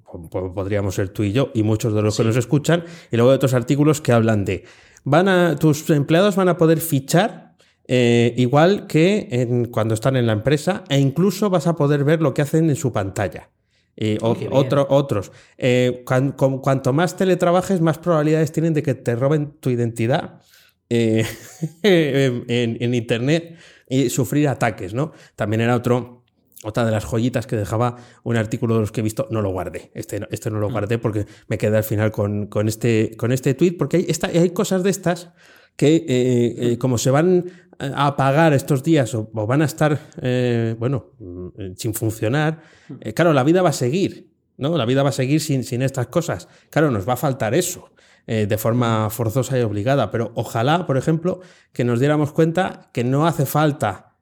[0.56, 3.36] podríamos ser tú y yo, y muchos de los que nos escuchan, y luego hay
[3.36, 4.64] otros artículos que hablan de
[5.04, 7.51] van a, tus empleados van a poder fichar
[7.88, 12.34] eh, igual que cuando están en la empresa, e incluso vas a poder ver lo
[12.34, 13.50] que hacen en su pantalla.
[13.96, 15.32] Y otros.
[15.58, 20.41] Eh, cuanto más teletrabajes, más probabilidades tienen de que te roben tu identidad
[20.89, 21.26] eh,
[21.84, 25.12] en, Internet y sufrir ataques, ¿no?
[25.36, 26.24] También era otro,
[26.63, 29.52] otra de las joyitas que dejaba un artículo de los que he visto, no lo
[29.52, 29.91] guardé.
[29.94, 30.72] Este, este no lo mm.
[30.72, 34.84] guardé porque me quedé al final con, este, con este tweet, porque hay, hay cosas
[34.84, 35.30] de estas
[35.76, 37.46] que como se van
[37.82, 42.62] a apagar estos días o, van a estar, eh, bueno, mm, sin funcionar,
[43.00, 44.78] eh, claro, la vida va a seguir, ¿no?
[44.78, 46.48] La vida va a seguir sin, sin estas cosas.
[46.70, 47.90] Claro, nos va a faltar eso.
[48.28, 51.42] Eh, de forma forzosa y obligada, pero ojalá, por ejemplo,
[51.74, 54.14] que nos diéramos cuenta que no hace falta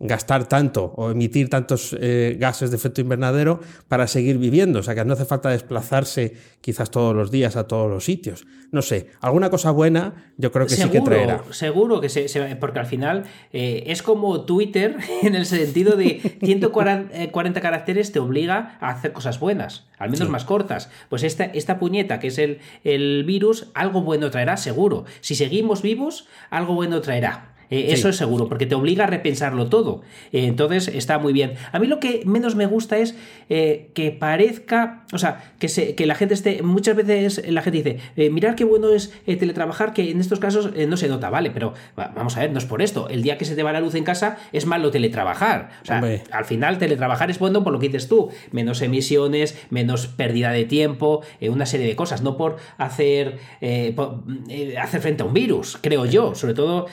[0.00, 4.80] gastar tanto o emitir tantos eh, gases de efecto invernadero para seguir viviendo.
[4.80, 8.46] O sea, que no hace falta desplazarse quizás todos los días a todos los sitios.
[8.72, 11.42] No sé, alguna cosa buena yo creo que sí que traerá.
[11.50, 17.12] Seguro que se, porque al final eh, es como Twitter en el sentido de 140
[17.12, 20.88] eh, caracteres te obliga a hacer cosas buenas, al menos más cortas.
[21.10, 25.04] Pues esta, esta puñeta que es el, el virus, algo bueno traerá seguro.
[25.20, 27.49] Si seguimos vivos, algo bueno traerá.
[27.70, 30.02] Eh, eso es seguro, porque te obliga a repensarlo todo.
[30.32, 31.54] Eh, entonces está muy bien.
[31.72, 33.14] A mí lo que menos me gusta es
[33.48, 37.82] eh, que parezca, o sea, que, se, que la gente esté, muchas veces la gente
[37.82, 41.50] dice, mirar qué bueno es teletrabajar, que en estos casos no se nota, ¿vale?
[41.50, 43.08] Pero vamos a ver, no es por esto.
[43.08, 45.70] El día que se te va la luz en casa es malo teletrabajar.
[45.82, 46.02] O sea,
[46.32, 50.64] al final teletrabajar es bueno por lo que dices tú, menos emisiones, menos pérdida de
[50.64, 56.34] tiempo, una serie de cosas, no por hacer, hacer frente a un virus, creo yo,
[56.34, 56.86] sobre todo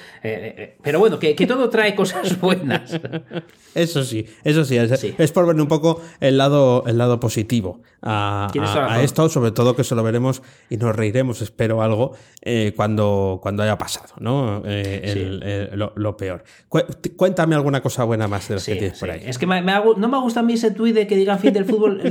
[0.81, 2.99] pero bueno, que, todo trae cosas buenas.
[3.75, 8.99] Eso sí, eso sí es, por ver un poco el lado, el lado positivo a,
[9.01, 13.63] esto, sobre todo que se lo veremos y nos reiremos, espero algo, eh, cuando, cuando
[13.63, 14.61] haya pasado, ¿no?
[14.65, 16.43] Eh, lo, peor.
[17.15, 19.21] Cuéntame alguna cosa buena más de las que tienes por ahí.
[19.25, 22.01] Es que no me gusta a mí ese tuit de que diga fin del fútbol.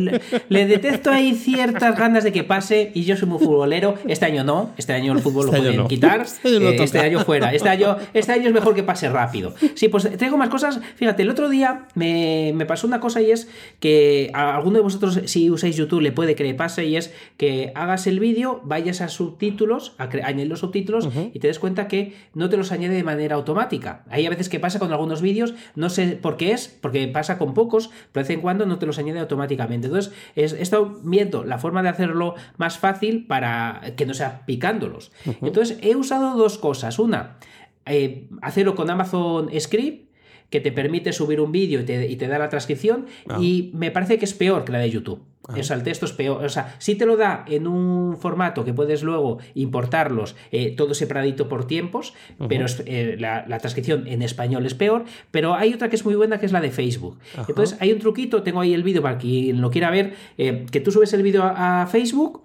[0.48, 3.94] le, detecto ahí ciertas ganas de que pase y yo soy muy futbolero.
[4.06, 6.26] Este año no, este año el fútbol lo este pueden quitar.
[6.46, 7.52] Este, este año, fuera.
[7.52, 9.54] Este año, este año es mejor que pase rápido.
[9.74, 10.80] Sí, pues traigo más cosas.
[10.96, 13.48] Fíjate, el otro día me, pasó una cosa y es
[13.80, 17.12] que a alguno de vosotros, si usáis YouTube, le puede que le pase y es
[17.36, 21.88] que hagas el vídeo, vayas a subtítulos, a añadir los subtítulos y te des cuenta
[21.88, 24.04] que no te los añade de manera automática.
[24.10, 27.38] Hay a veces que pasa con algunos vídeos, no sé por qué es, porque pasa
[27.38, 29.86] con pocos, pero de vez en cuando no te los añade automáticamente.
[29.86, 35.12] Entonces, he estado viendo la forma de hacerlo más fácil para que no sea picándolos.
[35.42, 36.98] Entonces, he usado dos cosas.
[36.98, 37.36] Una,
[37.86, 40.06] eh, hacerlo con Amazon Script,
[40.50, 43.38] que te permite subir un vídeo y te, da la transcripción, ah.
[43.40, 45.22] y me parece que es peor que la de YouTube.
[45.48, 45.54] Ah.
[45.58, 46.44] O sea, el texto es peor.
[46.44, 50.94] O sea, sí te lo da en un formato que puedes luego importarlos, eh, todo
[50.94, 52.14] separadito por tiempos,
[52.48, 55.04] pero eh, la, transcripción en español es peor.
[55.30, 57.18] Pero hay otra que es muy buena, que es la de Facebook.
[57.48, 60.90] Entonces, hay un truquito, tengo ahí el vídeo para quien lo quiera ver, que tú
[60.90, 62.42] subes el vídeo a, Facebook,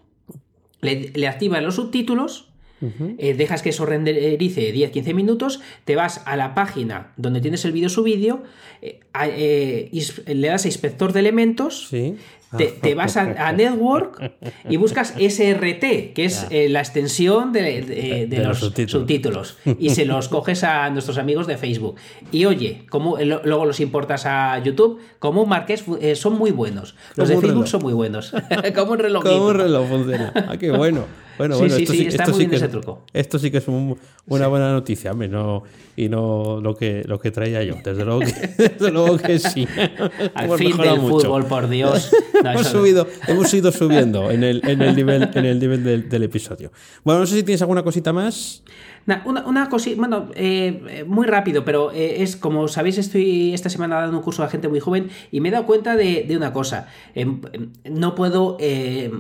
[0.81, 2.50] le, le activas los subtítulos
[3.17, 7.71] eh, dejas que eso renderice 10-15 minutos, te vas a la página donde tienes el
[7.71, 8.43] vídeo subido,
[8.81, 11.89] eh, eh, le das a inspector de elementos,
[12.81, 14.33] te, vas a, Network
[14.67, 19.57] y buscas SRT, que es la extensión de, los, subtítulos.
[19.79, 21.95] y se los coges a nuestros amigos de Facebook.
[22.31, 26.95] Y oye, como, luego los importas a YouTube, como un marqués, son muy buenos.
[27.15, 28.33] Los de Facebook son muy buenos.
[28.75, 29.23] como un reloj.
[29.23, 30.33] Como un reloj funciona.
[30.35, 31.05] Ah, qué bueno.
[31.47, 33.01] Bueno, sí, sí, sí, está muy bien que ese truco.
[33.13, 35.63] Esto sí que es una buena noticia, hombre, no,
[35.95, 37.77] y no lo que, lo que traía yo.
[37.83, 39.67] Desde luego que, desde luego que sí.
[40.35, 42.11] Al fin del fútbol, por Dios.
[42.45, 46.23] hemos, subido, hemos ido subiendo en el, en el nivel, en el nivel del, del
[46.23, 46.71] episodio.
[47.03, 48.63] Bueno, no sé si tienes alguna cosita más
[49.25, 53.99] una, una cosita, bueno, eh, muy rápido, pero eh, es como sabéis, estoy esta semana
[54.01, 56.87] dando un curso a gente muy joven y me he dado cuenta de, una cosa.
[57.15, 59.11] Em, em, no puedo eh,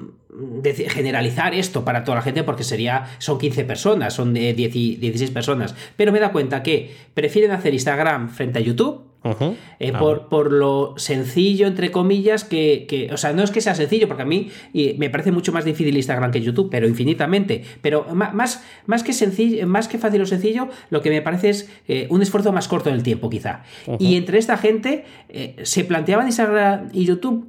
[0.89, 5.75] generalizar esto para toda la gente porque sería, son 15 personas, son 10, 16 personas,
[5.95, 10.51] pero me dado cuenta que prefieren hacer Instagram frente a YouTube eh, ah, por, por,
[10.51, 14.49] lo sencillo, entre comillas, que, O sea, no es que sea sencillo, porque a mí
[14.97, 17.63] me parece mucho más difícil Instagram que YouTube, pero infinitamente.
[17.81, 21.69] Pero más, más, que, sencillo, más que fácil o sencillo, lo que me parece es
[21.87, 23.63] eh, un esfuerzo más corto del tiempo, quizá.
[23.99, 27.47] Y entre esta gente eh, se planteaban Instagram y YouTube,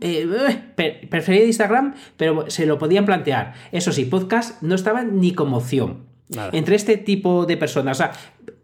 [1.09, 3.55] prefería Instagram, pero se lo podían plantear.
[3.73, 6.13] Eso sí, podcast no estaban ni como opción.
[6.53, 7.99] Entre este tipo de personas.
[7.99, 8.13] O sea,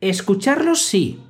[0.01, 1.21] escucharlos sí,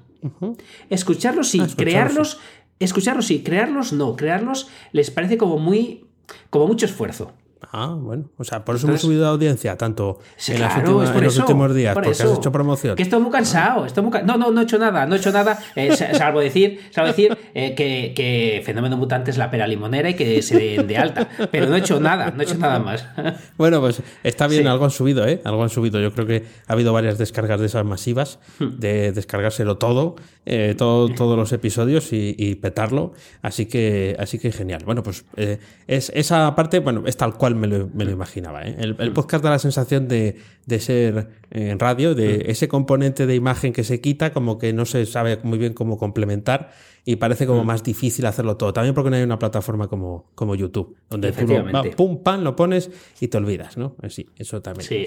[0.90, 2.38] Escucharlos sí, ah, crearlos,
[2.78, 6.04] escucharlos sí, crearlos no, crearlos les parece como muy,
[6.50, 7.32] como mucho esfuerzo.
[7.72, 8.30] Ah, bueno.
[8.36, 10.60] O sea, por eso hemos subido audiencia, tanto en,
[11.22, 12.96] los últimos días, porque has hecho promoción.
[12.96, 13.84] Que estoy muy cansado.
[13.84, 15.06] Estoy muy No, no, no he hecho nada.
[15.06, 15.58] No he hecho nada.
[15.74, 20.14] Eh, salvo decir, salvo decir eh, que, que, Fenómeno Mutante es la pera limonera y
[20.14, 21.28] que se den de alta.
[21.50, 22.30] Pero no he hecho nada.
[22.30, 23.06] No he hecho nada más.
[23.56, 24.66] bueno, pues está bien.
[24.66, 25.40] Algo han subido, ¿eh?
[25.44, 26.00] Algo han subido.
[26.00, 28.78] Yo creo que ha habido varias descargas de esas masivas, hmm.
[28.78, 30.16] de descargárselo todo,
[30.46, 33.12] eh, todo todos los episodios y, petarlo.
[33.42, 34.82] Así que, así que genial.
[34.84, 35.24] Bueno, pues
[35.86, 38.62] es, esa parte, bueno, es tal cual me lo, me lo imaginaba.
[38.62, 38.76] ¿eh?
[38.78, 39.14] El, mm.
[39.14, 40.36] podcast da la sensación de,
[40.78, 42.50] ser en radio, de mm.
[42.50, 45.98] ese componente de imagen que se quita, como que no se sabe muy bien cómo
[45.98, 46.70] complementar
[47.04, 47.66] y parece como mm.
[47.66, 48.72] más difícil hacerlo todo.
[48.72, 51.46] También porque no hay una plataforma como, como YouTube, donde tú
[51.96, 53.96] pum, pan, lo pones y te olvidas, ¿no?
[54.02, 54.86] Eh, sí, eso también.
[54.86, 55.06] Sí.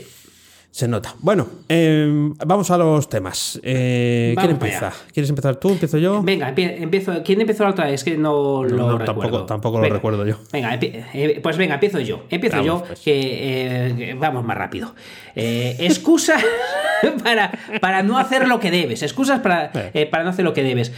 [0.72, 1.14] Se nota.
[1.20, 3.60] Bueno, em, vamos a los temas.
[3.62, 4.94] Eh, ¿Quién empieza?
[5.14, 5.72] ¿Quieres empezar tú?
[5.72, 6.24] ¿Empiezo yo?
[6.24, 7.22] Venga, empiezo.
[7.26, 7.96] ¿Quién empezó la otra vez?
[7.96, 9.06] Es que no lo recuerdo.
[9.06, 10.38] Tampoco, tampoco lo recuerdo yo.
[10.54, 12.24] Venga, eh, pues venga, empiezo yo.
[12.30, 13.02] Empiezo yo, pues.
[13.06, 14.96] eh, que vamos más rápido.
[15.36, 16.42] excusas
[17.24, 19.04] para, para no hacer lo que debes.
[19.04, 19.74] Excusas para,
[20.10, 20.94] para no hacer lo que debes.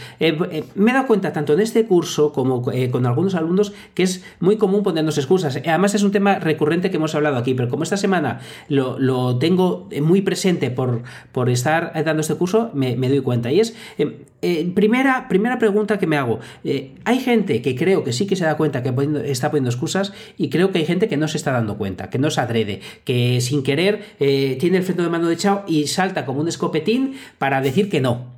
[0.76, 4.56] me he dado cuenta, tanto en este curso como con algunos alumnos, que es muy
[4.56, 5.56] común ponernos excusas.
[5.56, 9.36] Además, es un tema recurrente que hemos hablado aquí, pero como esta semana lo, lo
[9.36, 9.63] tengo
[10.02, 13.50] muy presente por, por estar dando este curso, me, doy cuenta.
[13.52, 16.40] Y es, eh, eh, primera, primera pregunta que me hago.
[16.64, 18.92] Eh, hay gente que creo que sí que se da cuenta que
[19.26, 22.18] está poniendo excusas y creo que hay gente que no se está dando cuenta, que
[22.18, 26.24] no se adrede, que sin querer tiene el freno de mano de echado y salta
[26.24, 28.33] como un escopetín para decir que no.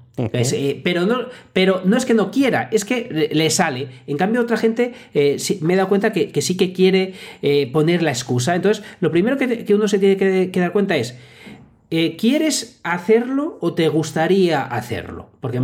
[0.83, 3.89] Pero, no, pero no es que no quiera, es que le sale.
[4.07, 4.95] En cambio, otra gente
[5.61, 7.15] me he dado cuenta que, sí que quiere
[7.73, 8.55] poner la excusa.
[8.55, 11.17] Entonces, lo primero que, uno se tiene que, dar cuenta es,
[12.19, 15.29] ¿quieres hacerlo o te gustaría hacerlo?
[15.41, 15.61] Porque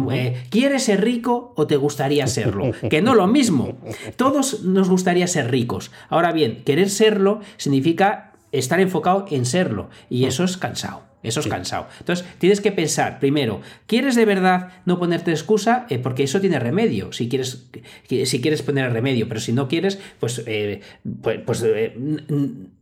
[0.50, 2.72] ¿quieres ser rico o te gustaría serlo?
[2.90, 3.78] Que no lo mismo.
[4.16, 5.90] Todos nos gustaría ser ricos.
[6.08, 11.11] Ahora bien, querer serlo significa estar enfocado en serlo y eso es cansado.
[11.22, 11.86] Eso es cansado.
[12.00, 15.86] Entonces, tienes que pensar, primero, ¿quieres de verdad no ponerte excusa?
[15.88, 17.68] Eh, porque eso tiene remedio, si quieres,
[18.08, 20.80] si quieres poner remedio, pero si no quieres, pues, eh,
[21.22, 21.96] pues, pues eh,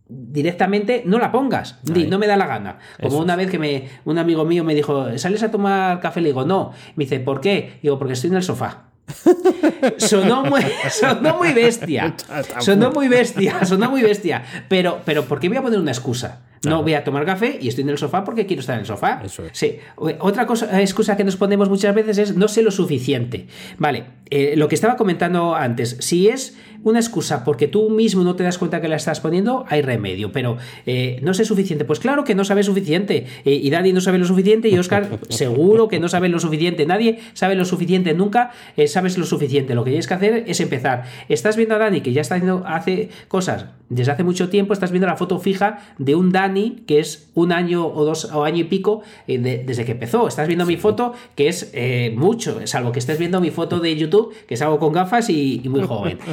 [0.09, 1.79] directamente no la pongas.
[1.85, 2.79] no me da la gana.
[3.01, 6.21] Como una vez que me, un amigo mío me dijo, ¿sales a tomar café?
[6.21, 6.73] Le digo, no.
[6.97, 7.79] Me dice, ¿por qué?
[7.83, 8.87] Digo, porque estoy en el sofá.
[9.97, 12.15] sonó, muy, sonó muy bestia.
[12.61, 14.43] Sonó muy bestia, sonó muy bestia.
[14.69, 16.41] Pero, pero ¿por qué voy a poner una excusa?
[16.65, 18.87] No voy a tomar café y estoy en el sofá porque quiero estar en el
[18.87, 19.23] sofá.
[19.25, 19.79] Eso Sí.
[19.97, 23.47] Otra cosa, excusa que nos ponemos muchas veces es no sé lo suficiente.
[23.79, 28.37] Vale, eh, lo que estaba comentando antes, si es una excusa porque tú mismo no
[28.37, 30.33] te das cuenta que la estás poniendo, hay remedio.
[30.33, 31.87] Pero eh, no sé suficiente.
[31.87, 33.27] Pues claro que no sabe suficiente.
[33.47, 36.85] Eh, y Dani no sabe lo suficiente y Oscar seguro que no sabe lo suficiente.
[36.85, 38.51] Nadie sabe lo suficiente nunca.
[38.87, 39.75] sabes lo suficiente.
[39.75, 41.05] Lo que tienes que hacer es empezar.
[41.31, 44.75] Estás viendo a Dani que ya está haciendo hace cosas desde hace mucho tiempo.
[44.75, 46.50] Estás viendo la foto fija de un Dani
[46.87, 50.29] que es un año o dos o año y pico eh, desde que empezó.
[50.29, 53.97] Estás viendo mi foto, que es eh, mucho, salvo que estés viendo mi foto de
[53.97, 56.19] YouTube, que es algo con gafas y, muy joven.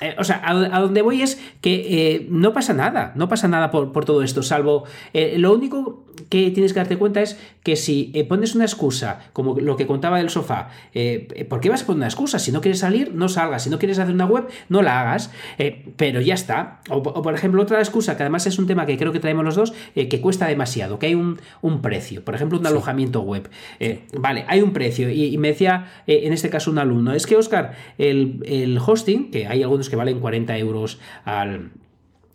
[0.00, 3.90] Eh, o sea, a, donde voy es que no pasa nada, no pasa nada por,
[3.90, 8.54] por todo esto, salvo lo único que tienes que darte cuenta es que si pones
[8.54, 10.68] una excusa, como lo que contaba del sofá,
[11.48, 12.38] ¿por qué vas a poner una excusa?
[12.38, 13.64] Si no quieres salir, no salgas.
[13.64, 15.32] Si no quieres hacer una web, no la hagas.
[15.96, 16.80] pero ya está.
[16.88, 19.44] O, o, por ejemplo, otra excusa, que además es un tema que creo que traemos
[19.48, 21.38] los dos, eh, que cuesta demasiado, que hay un,
[21.82, 22.24] precio.
[22.24, 23.48] Por ejemplo, un alojamiento web.
[23.80, 25.10] Eh, vale, hay un precio.
[25.10, 29.30] Y, me decía, eh, en este caso, un alumno, es que, Oscar, el, el hosting,
[29.30, 31.70] que hay algunos que valen 40 euros al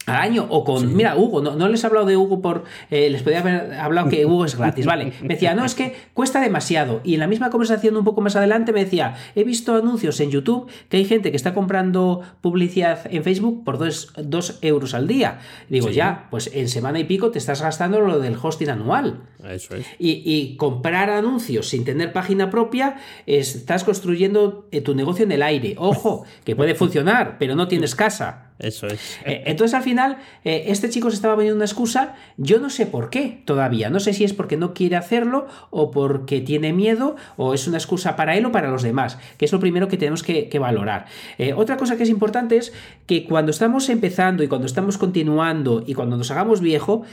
[0.06, 3.24] al año o con mira Hugo no, les he hablado de Hugo por eh, les
[3.24, 5.14] podía haber hablado que Hugo es gratis vale.
[5.22, 8.36] Me decía no es que cuesta demasiado y en la misma conversación un poco más
[8.36, 12.99] adelante me decía he visto anuncios en YouTube que hay gente que está comprando publicidad
[13.10, 15.39] en Facebook por 2 euros al día
[15.70, 19.76] digo ya pues en semana y pico te estás gastando lo del hosting anual eso
[19.76, 19.86] es.
[19.99, 25.76] Y, comprar anuncios sin tener página propia estás construyendo eh, tu negocio en el aire.
[25.78, 29.20] Ojo que puede funcionar pero no tienes casa eso es.
[29.26, 32.86] Eh, entonces al final, eh, este chico se estaba poniendo una excusa, yo no sé
[32.86, 37.16] por qué todavía, no sé si es porque no quiere hacerlo o porque tiene miedo
[37.36, 39.97] o es una excusa para él o para los demás, que es lo primero que
[39.97, 41.08] tenemos que, valorar.
[41.39, 42.72] Eh, otra cosa que es importante es
[43.06, 47.04] que cuando estamos empezando y cuando estamos continuando y cuando nos hagamos viejo,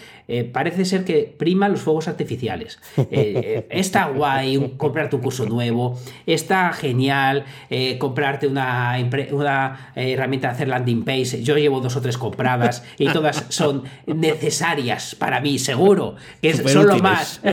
[0.53, 2.79] parece ser que prima los fuegos artificiales.
[3.71, 7.45] está guay comprar tu curso nuevo, está genial
[7.99, 8.97] comprarte una,
[9.33, 13.85] una herramienta de hacer landing page yo llevo dos o tres compradas y todas son
[14.07, 17.41] necesarias para mí, seguro, que son lo más.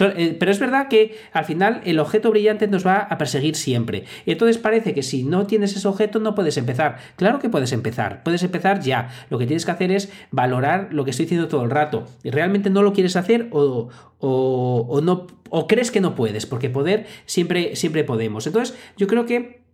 [0.00, 4.04] Eh, pero es verdad que al final el objeto brillante nos va a perseguir siempre.
[4.24, 6.96] Entonces parece que si no tienes ese objeto no puedes empezar.
[7.16, 9.10] Claro que puedes empezar, puedes empezar ya.
[9.28, 12.06] Lo que tienes que hacer es valorar lo que estoy diciendo todo el rato.
[12.22, 13.88] ¿Y realmente no lo quieres hacer o,
[14.20, 16.46] o, no o crees que no puedes?
[16.46, 18.46] Porque poder siempre, siempre podemos.
[18.46, 19.67] Entonces yo creo que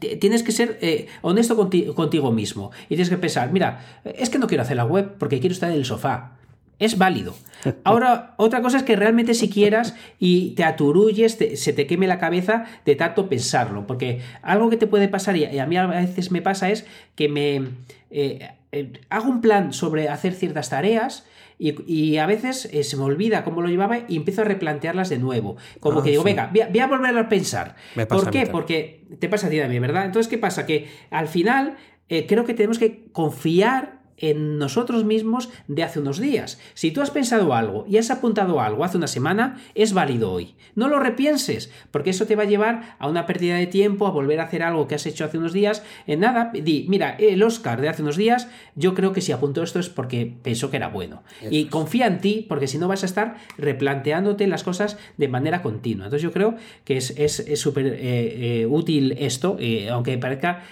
[0.00, 4.46] Tienes que ser eh, honesto contigo, mismo y tienes que pensar, mira, es que no
[4.46, 6.36] quiero hacer la web porque quiero estar en el sofá.
[6.78, 7.34] Es válido.
[7.84, 12.18] Ahora, otra cosa es que realmente si quieras y te aturulles, se te queme la
[12.18, 13.86] cabeza de tanto pensarlo.
[13.86, 16.86] Porque algo que te puede pasar, y a mí a veces me pasa, es
[17.16, 17.68] que me
[18.10, 21.26] eh, eh, hago un plan sobre hacer ciertas tareas
[21.60, 25.18] y, a veces eh, se me olvida cómo lo llevaba y empiezo a replantearlas de
[25.18, 25.56] nuevo.
[25.78, 27.76] Como ah, que digo, venga, voy a, volver a pensar.
[28.08, 28.46] ¿Por qué?
[28.46, 30.06] Porque te pasa a ti también, ¿verdad?
[30.06, 30.64] Entonces, ¿qué pasa?
[30.64, 31.76] Que al final
[32.08, 36.58] eh, creo que tenemos que confiar en nosotros mismos de hace unos días.
[36.74, 40.54] Si tú has pensado algo y has apuntado algo hace una semana, es válido hoy.
[40.74, 44.10] No lo repienses, porque eso te va a llevar a una pérdida de tiempo, a
[44.10, 45.82] volver a hacer algo que has hecho hace unos días.
[46.06, 49.62] En nada, di, mira, el Oscar de hace unos días, yo creo que si apuntó
[49.62, 51.22] esto es porque pensó que era bueno.
[51.50, 55.62] y confía en ti, porque si no vas a estar replanteándote las cosas de manera
[55.62, 56.06] continua.
[56.06, 60.62] Entonces yo creo que es súper eh, eh, útil esto, eh, aunque parezca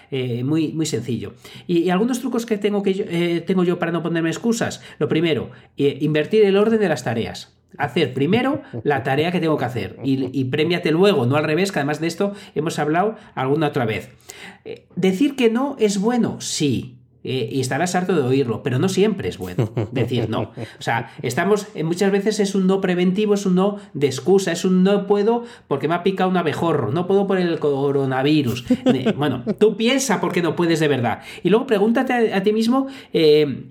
[0.45, 1.35] muy, muy sencillo.
[1.67, 4.83] Y, algunos trucos que tengo que tengo yo para no ponerme excusas?
[4.99, 7.57] Lo primero, eh, invertir el orden de las tareas.
[7.77, 11.71] Hacer primero la tarea que tengo que hacer y, y premiate luego, no al revés,
[11.71, 14.11] que además de esto hemos hablado alguna otra vez.
[14.65, 18.89] Eh, decir que no es bueno, sí, eh, y estarás harto de oírlo, pero no
[18.89, 20.53] siempre es bueno decir no.
[20.79, 24.65] O sea, estamos, muchas veces es un no preventivo, es un no de excusa, es
[24.65, 28.65] un no puedo porque me ha picado un abejorro, no puedo por el coronavirus.
[29.17, 31.21] Bueno, tú piensa por qué no puedes de verdad.
[31.43, 32.87] Y luego pregúntate a, ti mismo.
[33.13, 33.65] Eh,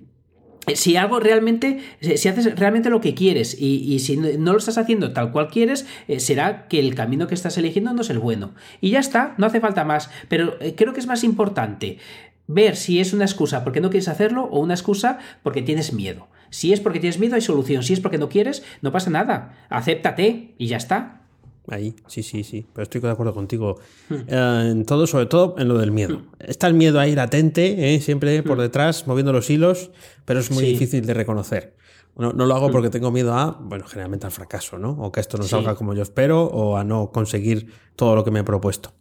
[0.74, 5.14] si algo realmente, si haces realmente lo que quieres y, si no lo estás haciendo
[5.14, 8.54] tal cual quieres, eh, será que el camino que estás eligiendo no es el bueno.
[8.82, 10.10] Y ya está, no hace falta más.
[10.28, 12.00] Pero creo que es más importante
[12.48, 16.28] ver si es una excusa porque no quieres hacerlo o una excusa porque tienes miedo.
[16.50, 17.84] Si es porque tienes miedo, hay solución.
[17.84, 19.58] Si es porque no quieres, no pasa nada.
[19.70, 21.22] Acéptate y ya está.
[21.70, 22.66] Ahí, sí, sí, sí.
[22.74, 23.78] Pero estoy de acuerdo contigo
[24.10, 24.16] hmm.
[24.28, 26.20] eh, en todo, sobre todo en lo del miedo.
[26.20, 26.28] Hmm.
[26.39, 28.00] Está el miedo ahí latente, ¿eh?
[28.00, 28.62] siempre por hmm.
[28.62, 29.91] detrás, moviendo los hilos,
[30.24, 31.76] pero es muy difícil de reconocer.
[32.16, 34.91] No, no, lo hago porque tengo miedo a, bueno, generalmente al fracaso, ¿no?
[34.91, 38.32] O que esto no salga como yo espero, o a no conseguir todo lo que
[38.32, 38.91] me he propuesto.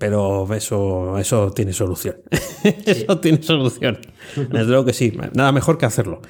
[0.00, 2.16] Pero eso, eso tiene solución.
[2.86, 3.98] eso tiene solución.
[4.36, 5.16] Desde luego que sí.
[5.34, 6.20] Nada mejor que hacerlo.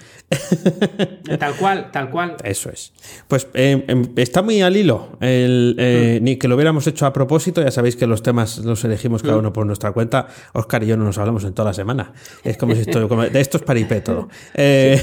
[1.39, 2.37] tal cual, tal cual.
[2.45, 2.93] Eso es.
[3.29, 5.17] Pues eh, em, está muy al hilo.
[5.21, 6.25] Eh, mm.
[6.25, 7.63] Ni que lo hubiéramos hecho a propósito.
[7.63, 9.41] Ya sabéis que los temas los elegimos cada mm.
[9.41, 10.29] uno por nuestra cuenta.
[10.53, 12.13] Oscar y yo no nos hablamos en toda la semana.
[12.45, 14.29] Es como si esto, de esto es paripé todo.
[14.55, 15.03] Eh,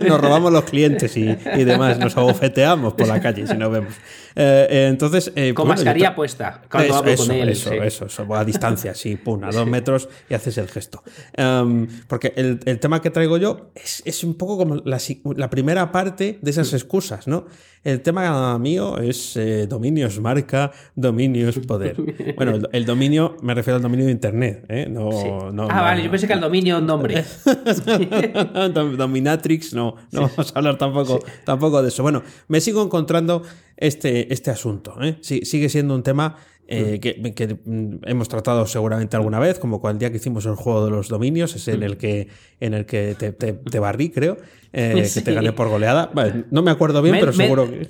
[0.08, 1.98] nos robamos los clientes y, y, demás.
[1.98, 3.94] Nos abofeteamos por la calle si no vemos.
[4.34, 5.32] entonces.
[5.54, 6.62] con mascarilla puesta.
[6.70, 7.48] Cuando eso, hablo con él.
[7.50, 11.02] Eso, eso eso, a distancia, sí, pum, a dos metros y haces el gesto.
[11.32, 11.86] Em,
[12.16, 16.72] porque el, tema que traigo yo es, un poco como la, primera parte de esas
[16.72, 17.44] excusas, ¿no?
[17.84, 21.96] El tema mío es eh, dominios marca, dominios poder.
[22.36, 24.86] Bueno, el, dominio, me refiero al dominio de Internet, ¿eh?
[24.88, 27.22] No, no, ah, vale, yo pensé que al dominio nombre.
[28.96, 32.02] Dominatrix, no, no vamos a hablar tampoco, tampoco de eso.
[32.02, 33.42] Bueno, me sigo encontrando
[33.76, 35.18] este, este asunto, ¿eh?
[35.20, 36.36] sigue siendo un tema
[36.68, 40.84] eh, que, mm, hemos tratado seguramente alguna vez, como el día que hicimos el juego
[40.84, 42.28] de los dominios, es en el que,
[42.60, 44.36] en el que te, barrí, creo,
[44.72, 46.10] eh, que te gané por goleada.
[46.50, 47.86] no me acuerdo bien, pero seguro que...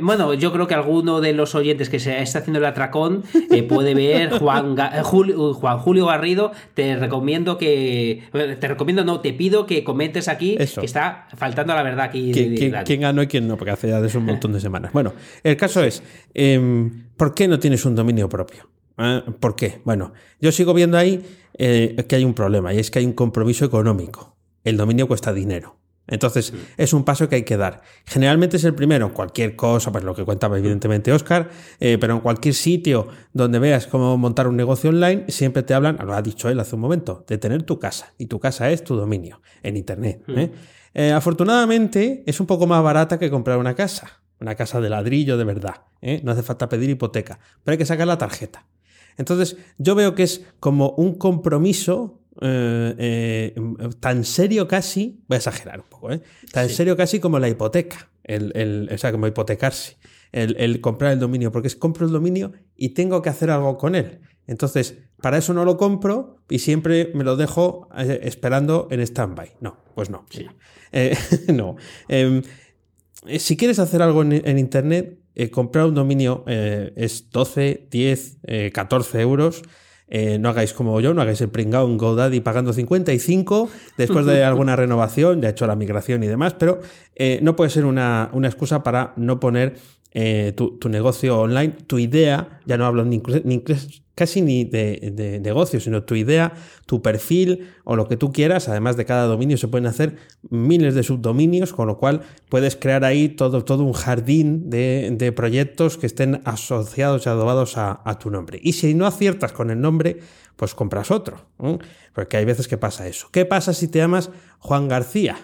[0.00, 3.62] bueno, yo creo que alguno de los oyentes que se está haciendo el atracón eh,
[3.62, 6.52] puede ver Juan, Julio, Juan Julio Garrido.
[6.72, 8.22] Te recomiendo que.
[8.32, 12.32] Te recomiendo, no, te pido que comentes aquí que está faltando la verdad aquí.
[12.32, 13.58] ¿Quién, ganó y quién no?
[13.58, 14.92] Porque hace ya de eso un montón de semanas.
[14.94, 15.12] Bueno,
[15.42, 16.02] el caso es.
[16.32, 18.68] Em, ¿Por qué no tienes un dominio propio?
[18.98, 19.22] ¿Eh?
[19.40, 19.80] ¿Por qué?
[19.84, 23.12] Bueno, yo sigo viendo ahí eh, que hay un problema y es que hay un
[23.12, 24.36] compromiso económico.
[24.64, 25.76] El dominio cuesta dinero.
[26.06, 27.80] Entonces, es un paso que hay que dar.
[28.04, 31.48] Generalmente es el primero, cualquier cosa, pues lo que cuentaba evidentemente Oscar,
[31.80, 35.96] eh, pero en cualquier sitio donde veas cómo montar un negocio online, siempre te hablan,
[36.04, 38.12] lo ha dicho él hace un momento, de tener tu casa.
[38.18, 40.22] Y tu casa es tu dominio en Internet.
[41.14, 45.44] afortunadamente, es un poco más barata que comprar una casa una casa de ladrillo de
[45.44, 45.82] verdad.
[46.02, 46.20] ¿eh?
[46.24, 48.66] No hace falta pedir hipoteca, pero hay que sacar la tarjeta.
[49.16, 53.54] Entonces, yo veo que es como un compromiso eh, eh,
[54.00, 56.10] tan serio casi, voy a exagerar un poco,
[56.52, 59.98] tan serio casi como la hipoteca, el, o sea, como hipotecarse,
[60.32, 63.94] el, comprar el dominio, porque es compro el dominio y tengo que hacer algo con
[63.94, 64.20] él.
[64.48, 69.52] Entonces, para eso no lo compro y siempre me lo dejo esperando en stand-by.
[69.60, 70.26] No, pues no.
[71.54, 71.76] no.
[73.26, 78.38] Eh, si quieres hacer algo en, Internet, eh, comprar un dominio eh, es 12, 10,
[78.72, 79.62] 14 euros.
[80.38, 84.76] no hagáis como yo, no hagáis el pringao en GoDaddy pagando 55 después de alguna
[84.76, 86.80] renovación, ya he hecho la migración y demás, pero
[87.40, 89.74] no puede ser una, una excusa para no poner
[90.16, 93.20] eh, tu, negocio online, tu idea, ya no hablo ni,
[94.14, 96.52] casi ni de, negocio, sino tu idea,
[96.86, 98.68] tu perfil o lo que tú quieras.
[98.68, 100.16] Además de cada dominio se pueden hacer
[100.50, 105.98] miles de subdominios, con lo cual puedes crear ahí todo, todo un jardín de, proyectos
[105.98, 108.60] que estén asociados y adobados a, tu nombre.
[108.62, 110.20] Y si no aciertas con el nombre,
[110.56, 111.46] pues compras otro.
[112.12, 113.28] Porque hay veces que pasa eso.
[113.32, 115.36] ¿Qué pasa si te llamas Juan García?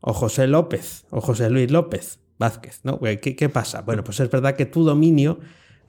[0.00, 2.20] O José López, o José Luis López.
[2.38, 2.98] Vázquez, ¿no?
[3.00, 3.82] ¿Qué, pasa?
[3.82, 5.38] Bueno, pues es verdad que tu dominio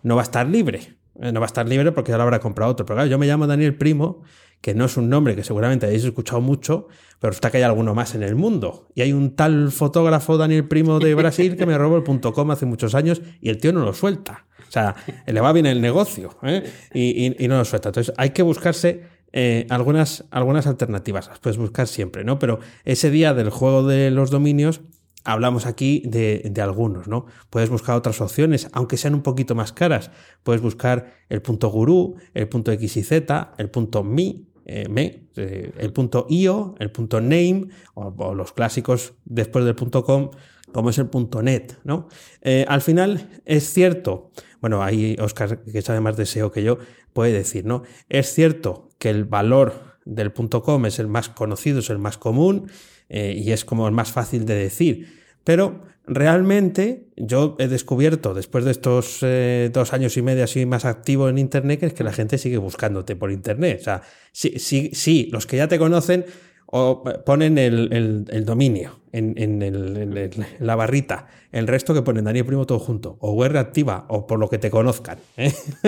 [0.03, 0.95] no va a estar libre.
[1.21, 2.85] Eh, no va a estar libre porque ya lo habrá comprado otro.
[2.85, 4.23] Pero claro, yo me llamo Daniel Primo,
[4.61, 6.87] que no es un nombre que seguramente hayáis escuchado mucho,
[7.19, 8.87] pero está que hay alguno más en el mundo.
[8.95, 12.51] Y hay un tal fotógrafo Daniel Primo de Brasil que me robó el punto com
[12.51, 14.45] hace muchos años y el tío no lo suelta.
[14.67, 14.95] O sea,
[15.25, 16.63] le va bien el negocio ¿eh?
[16.93, 17.89] y, no lo suelta.
[17.89, 21.27] Entonces hay que buscarse eh, algunas, algunas alternativas.
[21.27, 22.39] Las puedes buscar siempre, ¿no?
[22.39, 24.81] Pero ese día del juego de los dominios
[25.25, 27.25] hablamos aquí de, algunos, ¿no?
[27.49, 30.11] Puedes buscar otras opciones, aunque sean un poquito más caras.
[30.43, 35.27] Puedes buscar el punto gurú, el punto X y Z, el punto mi, eh, me,
[35.35, 40.29] eh, el punto io, el punto name, o, los clásicos después del punto com,
[40.71, 42.07] como es el punto net, ¿no?
[42.41, 46.77] Eh, al final es cierto, bueno, ahí Oscar, que sabe más de SEO que yo,
[47.13, 47.83] puede decir, ¿no?
[48.09, 52.17] Es cierto que el valor del punto com es el más conocido, es el más
[52.17, 52.67] común,
[53.09, 55.21] eh, y es como el más fácil de decir.
[55.43, 60.85] Pero realmente yo he descubierto después de estos eh, dos años y medio así más
[60.85, 63.79] activo en Internet que es que la gente sigue buscándote por Internet.
[63.81, 64.01] O sea,
[64.31, 66.25] sí, sí, sí los que ya te conocen
[66.67, 73.17] o ponen el, dominio en, la barrita, el resto que ponen Daniel Primo todo junto,
[73.21, 75.19] o web reactiva, o por lo que te conozcan.
[75.37, 75.53] ¿eh?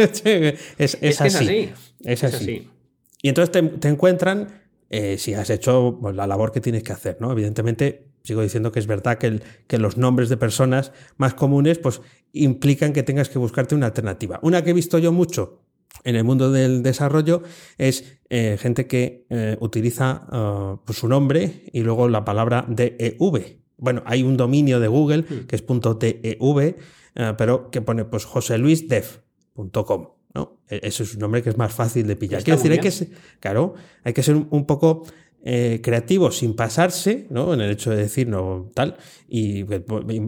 [0.78, 1.72] es, así,
[2.06, 2.70] es, así.
[3.22, 4.48] Y entonces te, te encuentran
[4.90, 7.32] eh, si has hecho pues, la labor que tienes que hacer, ¿no?
[7.32, 12.02] Evidentemente, sigo diciendo que es verdad que, que los nombres de personas más comunes pues
[12.34, 14.40] implican que tengas que buscarte una alternativa.
[14.42, 15.62] Una que he visto yo mucho
[16.04, 17.44] en el mundo del desarrollo
[17.78, 23.60] es eh, gente que eh, utiliza uh, pues su nombre y luego la palabra DEV.
[23.78, 25.48] Bueno, hay un dominio de Google hmm.
[25.48, 30.17] que es .dev, uh, pero que pone pues joseluisdev.com.
[30.38, 30.60] ¿no?
[30.70, 32.44] E-, ese es un nombre que es más fácil de pillar.
[32.44, 33.10] Quiero decir, hay que, ser,
[33.40, 33.74] claro,
[34.04, 35.04] hay que ser un poco
[35.44, 37.54] eh, creativo sin pasarse, ¿no?
[37.54, 38.98] En el hecho de decir no tal
[39.30, 39.82] y pues,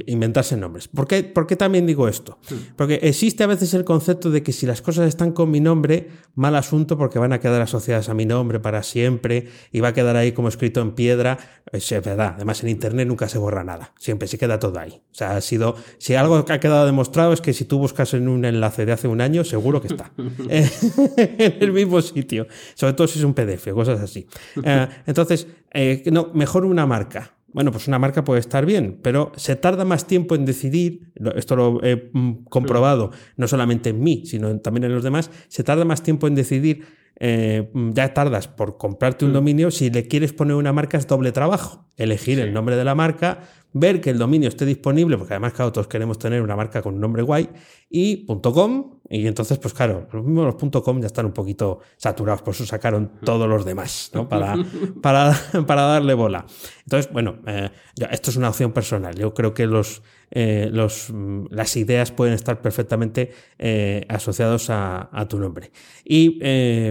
[0.05, 0.87] inventarse nombres.
[0.87, 2.37] ¿Por qué, ¿Por qué también digo esto?
[2.75, 6.09] Porque existe a veces el concepto de que si las cosas están con mi nombre,
[6.35, 9.93] mal asunto porque van a quedar asociadas a mi nombre para siempre y va a
[9.93, 11.37] quedar ahí como escrito en piedra.
[11.71, 12.33] Es verdad.
[12.35, 13.93] Además, en Internet nunca se borra nada.
[13.99, 15.01] Siempre se queda todo ahí.
[15.11, 18.27] O sea, ha sido, si algo ha quedado demostrado es que si tú buscas en
[18.27, 22.47] un enlace de hace un año, seguro que está en el mismo sitio.
[22.75, 24.27] Sobre todo si es un PDF cosas así.
[24.61, 27.33] Eh, entonces, eh, no, mejor una marca.
[27.51, 31.55] Bueno, pues una marca puede estar bien, pero se tarda más tiempo en decidir, esto
[31.55, 35.83] lo he mm, comprobado no solamente en mí, sino también en los demás, se tarda
[35.83, 36.85] más tiempo en decidir,
[37.19, 39.33] eh, ya tardas por comprarte un mm.
[39.33, 42.93] dominio, si le quieres poner una marca es doble trabajo, elegir el nombre de la
[42.93, 43.39] marca,
[43.73, 46.95] ver que el dominio esté disponible, porque además, claro, todos queremos tener una marca con
[46.95, 47.49] un nombre guay,
[47.89, 52.43] y .com, y entonces, pues claro, los mismos los .com ya están un poquito saturados,
[52.43, 54.29] por eso sacaron todos los demás, ¿no?
[54.29, 54.55] Para,
[55.01, 55.35] para,
[55.65, 56.45] para darle bola.
[56.83, 57.69] Entonces, bueno, eh,
[58.11, 59.15] esto es una opción personal.
[59.15, 65.09] Yo creo que los, eh, los, mm, las ideas pueden estar perfectamente eh, asociados a,
[65.29, 65.71] tu nombre.
[66.03, 66.39] Y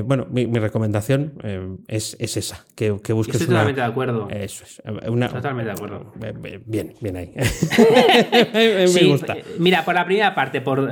[0.03, 1.33] bueno, mi, recomendación
[1.89, 4.29] es, es, esa, que, que busques Estoy totalmente de acuerdo.
[4.31, 4.83] Eso es.
[5.33, 6.13] totalmente de acuerdo.
[6.67, 7.33] Bien, bien ahí.
[8.95, 9.37] Me gusta.
[9.59, 10.89] Mira, por la primera parte, por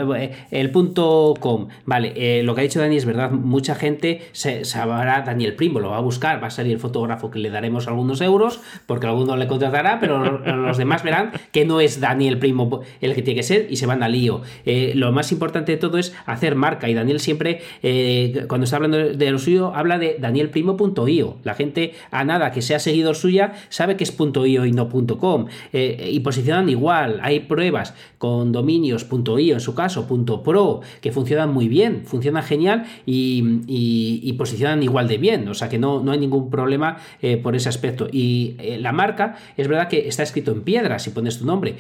[0.51, 5.23] el punto com, vale, lo que ha dicho Dani es verdad, mucha gente se sabrá
[5.23, 8.21] Daniel Primo, lo va a buscar, va a salir el fotógrafo que le daremos algunos
[8.21, 13.15] euros, porque alguno le contratará, pero los demás verán que no es Daniel Primo el
[13.15, 14.43] que tiene que ser y se van al lío.
[14.65, 18.77] Eh, lo más importante de todo es hacer marca y Daniel siempre, eh, cuando está
[18.77, 21.37] hablando de lo suyo, habla de danielprimo.io.
[21.45, 25.47] La gente a nada que sea seguidor suya sabe que es .io y no .com
[25.73, 27.21] eh, y posicionan igual.
[27.23, 30.07] Hay pruebas con dominios.io en su caso,
[30.43, 35.49] .pro, que funcionan muy bien, funcionan genial y, posicionan igual de bien.
[35.49, 36.99] O sea que no, no hay ningún problema
[37.43, 38.09] por ese aspecto.
[38.11, 41.77] Y la marca es verdad que está escrito en piedra si pones tu nombre,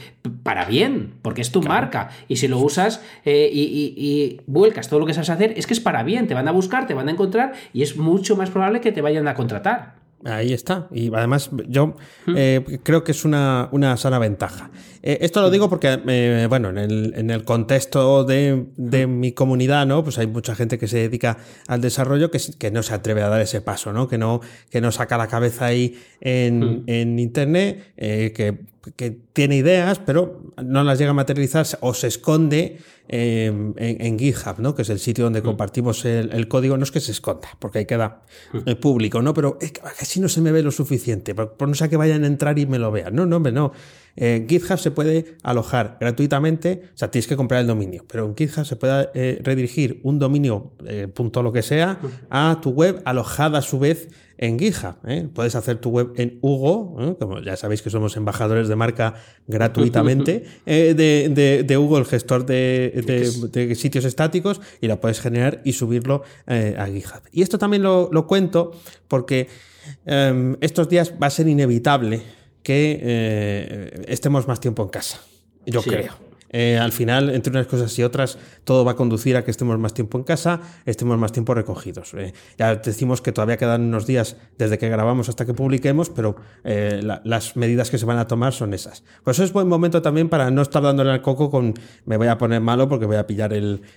[0.47, 2.11] para bien, porque es tu marca.
[2.29, 5.81] Y si lo usas eh, y, vuelcas todo lo que sabes hacer, es que es
[5.81, 8.81] para bien, te van a buscar, te van a encontrar y es mucho más probable
[8.81, 9.97] que te vayan a contratar.
[10.25, 10.87] Ahí está.
[10.93, 11.97] Y además yo
[12.29, 14.71] eh, creo que es una, sana ventaja.
[15.03, 18.67] Eh, esto lo digo porque, eh, bueno, en el, en el contexto de,
[19.09, 20.05] mi comunidad, ¿no?
[20.05, 23.29] Pues hay mucha gente que se dedica al desarrollo que, que no se atreve a
[23.29, 24.07] dar ese paso, ¿no?
[24.07, 24.41] Que no,
[24.71, 28.59] que no saca la cabeza ahí en, en Internet, que,
[28.95, 34.59] que tiene ideas, pero no las llega a materializar o se esconde en, en, GitHub,
[34.61, 34.75] ¿no?
[34.75, 35.45] que es el sitio donde mm.
[35.45, 36.79] compartimos el, código.
[36.79, 38.23] No es que se esconda, porque ahí queda
[38.55, 38.73] mm.
[38.81, 39.35] público, ¿no?
[39.35, 42.25] pero es que así no se me ve lo suficiente, por, no sea que vayan
[42.25, 43.15] a entrar y me lo vean.
[43.15, 43.73] No, no, hombre, no.
[44.17, 48.35] En GitHub se puede alojar gratuitamente, o sea, tienes que comprar el dominio, pero en
[48.35, 53.03] GitHub se puede eh, redirigir un dominio, eh, punto lo que sea, a tu web
[53.05, 54.09] alojada a su vez
[54.39, 54.97] en GitHub.
[55.07, 55.29] ¿eh?
[55.33, 59.15] Puedes hacer tu web en Hugo, como ya sabéis que somos embajadores de marca
[59.47, 66.23] gratuitamente, de, de, Hugo, el gestor de, sitios estáticos, y la puedes generar y subirlo
[66.47, 67.23] a GitHub.
[67.33, 68.73] Y esto también lo, cuento
[69.09, 69.49] porque
[70.05, 72.23] em, estos días va a ser inevitable
[72.63, 75.21] que eh, estemos más tiempo en casa.
[75.67, 76.26] Yo creo.
[76.51, 79.79] Eh, al final, entre unas cosas y otras, todo va a conducir a que estemos
[79.79, 82.15] más tiempo en casa, estemos más tiempo recogidos.
[82.15, 86.37] Eh, ya decimos que todavía quedan unos días desde que grabamos hasta que publiquemos, pero
[86.65, 89.03] eh, las medidas que se van a tomar son esas.
[89.25, 91.75] Pues eso es buen momento también para no estar dándole al coco con
[92.05, 93.53] me voy a poner malo porque voy a pillar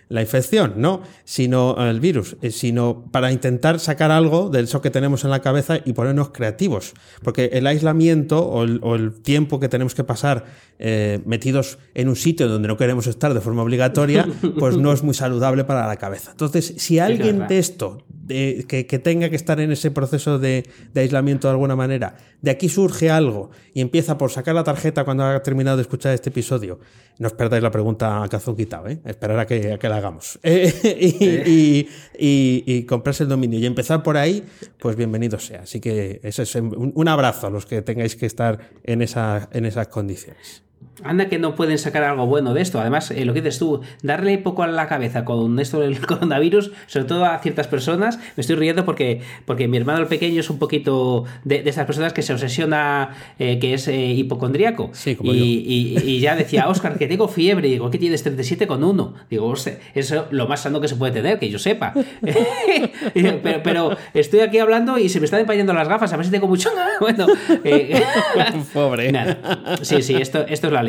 [0.10, 5.24] la infección, no, sino el virus, sino para intentar sacar algo de eso que tenemos
[5.24, 6.94] en la cabeza y ponernos creativos.
[7.24, 10.46] Porque el aislamiento o el tiempo que tenemos que pasar
[11.26, 14.28] metidos en un sitio donde no queremos estar de forma obligatoria,
[14.58, 16.32] pues no es muy saludable para la cabeza.
[16.32, 20.64] Entonces, si alguien de esto, de, que, tenga que estar en ese proceso de,
[20.96, 25.26] aislamiento de alguna manera, de aquí surge algo y empieza por sacar la tarjeta cuando
[25.26, 26.80] haya terminado de escuchar este episodio,
[27.18, 29.00] no os perdáis la pregunta a cazón quitado, ¿eh?
[29.06, 30.40] esperar a que, la hagamos.
[30.44, 31.88] y,
[32.18, 34.44] y, comprarse el dominio y empezar por ahí,
[34.80, 35.62] pues bienvenido sea.
[35.62, 39.66] Así que eso es un, abrazo a los que tengáis que estar en, esa, en
[39.66, 40.64] esas condiciones.
[41.04, 42.80] Anda que no pueden sacar algo bueno de esto.
[42.80, 46.72] Además, eh, lo que dices tú, darle poco a la cabeza con esto del coronavirus,
[46.88, 50.50] sobre todo a ciertas personas, me estoy riendo porque, porque mi hermano el pequeño es
[50.50, 54.90] un poquito de, esas personas que se obsesiona, eh, que es eh, hipocondríaco.
[54.94, 57.68] Sí, como y, Y, ya decía, Oscar, que tengo fiebre.
[57.68, 59.14] Y digo, ¿qué tienes 37,1?
[59.30, 61.94] Digo, eso es lo más sano que se puede tener, que yo sepa.
[63.14, 66.32] pero, pero, estoy aquí hablando y se me están empañando las gafas, a ver si
[66.32, 66.70] tengo mucho.
[67.00, 67.28] bueno,
[68.74, 69.12] pobre.
[69.82, 70.84] Sí, sí, esto, esto es la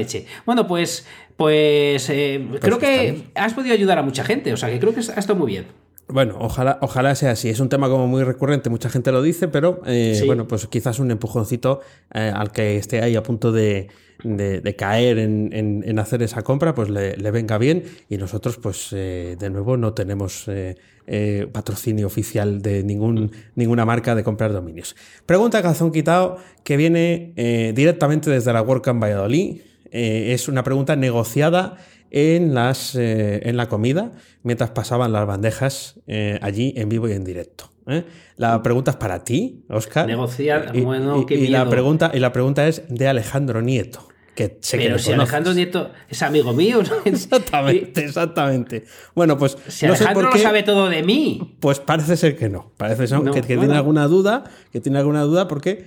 [0.47, 1.07] bueno, pues,
[1.41, 4.93] pues, eh, pues creo que has podido ayudar a mucha gente, o sea que creo
[4.93, 5.65] que ha estado muy bien.
[6.07, 7.49] Bueno, ojalá, ojalá sea así.
[7.49, 10.99] Es un tema como muy recurrente, mucha gente lo dice, pero eh, bueno, pues quizás
[10.99, 11.81] un empujoncito
[12.13, 13.89] eh, al que esté ahí a punto de,
[14.77, 17.85] caer en, hacer esa compra, pues le, venga bien.
[18.11, 20.51] Y nosotros, pues de nuevo, no tenemos
[21.53, 24.97] patrocinio oficial de ningún, ninguna marca de comprar dominios.
[25.25, 27.33] Pregunta Calzón Quitado que viene
[27.75, 29.70] directamente desde la WordCamp Valladolid.
[29.91, 31.77] Eh, es una pregunta negociada
[32.11, 34.13] en, las, eh, en la comida
[34.43, 37.71] mientras pasaban las bandejas eh, allí en vivo y en directo.
[38.37, 40.07] La pregunta es para ti, Oscar.
[40.07, 44.10] Negociada, bueno, y, la pregunta, y la pregunta es de Alejandro Nieto.
[44.41, 46.81] Que Pero si Alejandro Nieto es amigo mío.
[47.05, 48.85] exactamente, exactamente.
[49.15, 49.59] Bueno, pues.
[49.69, 51.57] Si Alejandro no sabe todo de mí.
[51.61, 52.73] Pues parece ser que no.
[52.77, 54.45] Parece ser que, tiene alguna duda.
[54.73, 55.87] Que tiene alguna duda porque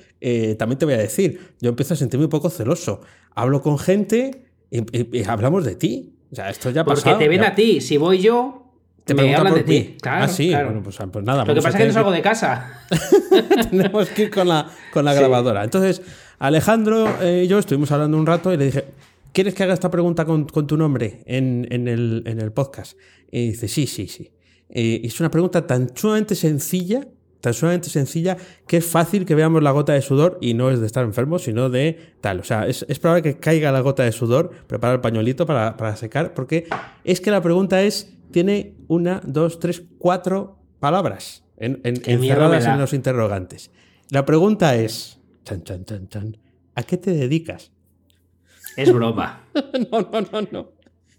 [0.58, 3.02] también te voy a decir, yo empiezo a sentirme un poco celoso
[3.36, 6.16] hablo con gente y, hablamos de ti.
[6.32, 7.80] O sea, esto ya Porque te ven a ti.
[7.82, 8.74] Si voy yo,
[9.04, 9.98] te me hablan de ti.
[10.02, 10.50] Claro, ah, sí.
[10.50, 11.46] Bueno, pues, pues, nada.
[11.46, 12.82] Lo que pasa es que no salgo de casa.
[13.70, 15.64] Tenemos que ir con la, con la grabadora.
[15.64, 16.02] Entonces,
[16.44, 18.84] Alejandro y yo estuvimos hablando un rato y le dije,
[19.32, 22.98] ¿quieres que haga esta pregunta con, tu nombre en, el, en, el, podcast?
[23.32, 24.30] Y dice, sí, sí, sí.
[24.70, 27.08] Y es una pregunta tan sumamente sencilla
[27.40, 28.38] tan sumamente sencilla
[28.68, 31.40] que es fácil que veamos la gota de sudor y no es de estar enfermo,
[31.40, 32.40] sino de tal.
[32.40, 36.34] O sea, es, probable que caiga la gota de sudor, prepara el pañuelito para, secar,
[36.34, 36.68] porque
[37.04, 42.94] es que la pregunta es, tiene una, dos, tres, cuatro palabras en, encerradas en los
[42.94, 43.72] interrogantes.
[44.10, 46.38] La pregunta es, chan, chan, chan, chan,
[46.76, 47.72] ¿a qué te dedicas?
[48.76, 49.44] Es broma.
[49.92, 50.48] no, no, no,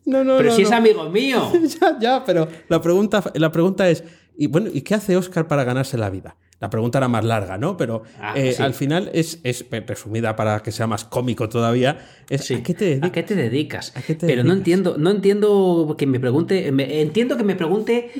[0.05, 0.25] no.
[0.25, 1.53] no, pero si es amigo mío.
[1.81, 4.05] ya, ya, pero la pregunta, la pregunta es,
[4.37, 6.37] y bueno, ¿y qué hace Oscar para ganarse la vida?
[6.61, 7.77] La pregunta era más larga, ¿no?
[7.77, 11.99] Pero ah, eh, al final es, es, resumida para que sea más cómico todavía.
[12.31, 13.09] Es, ¿a, qué te dedicas?
[13.09, 13.93] ¿A qué te dedicas?
[14.21, 16.69] pero no entiendo, no entiendo que me pregunte.
[16.69, 18.13] entiendo que me pregunte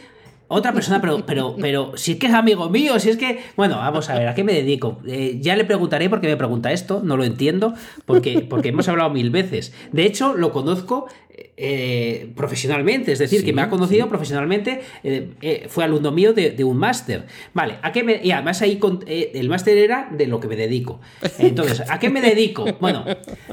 [0.49, 3.41] otra persona, pero, pero, pero si es que es amigo mío, si es que.
[3.57, 5.01] Bueno, vamos a ver, ¿a qué me dedico?
[5.07, 7.75] Eh, ya le preguntaré por qué me pregunta esto, no lo entiendo,
[8.07, 9.73] porque, porque hemos hablado mil veces.
[9.93, 11.07] De hecho, lo conozco
[11.57, 16.77] eh, profesionalmente, es decir, que me ha conocido profesionalmente, eh, fue alumno mío de, un
[16.77, 17.27] máster.
[17.53, 21.01] Vale, ¿a qué me, y además ahí el máster era de lo que me dedico.
[21.39, 22.67] Entonces, ¿a qué me dedico?
[22.81, 23.05] Bueno,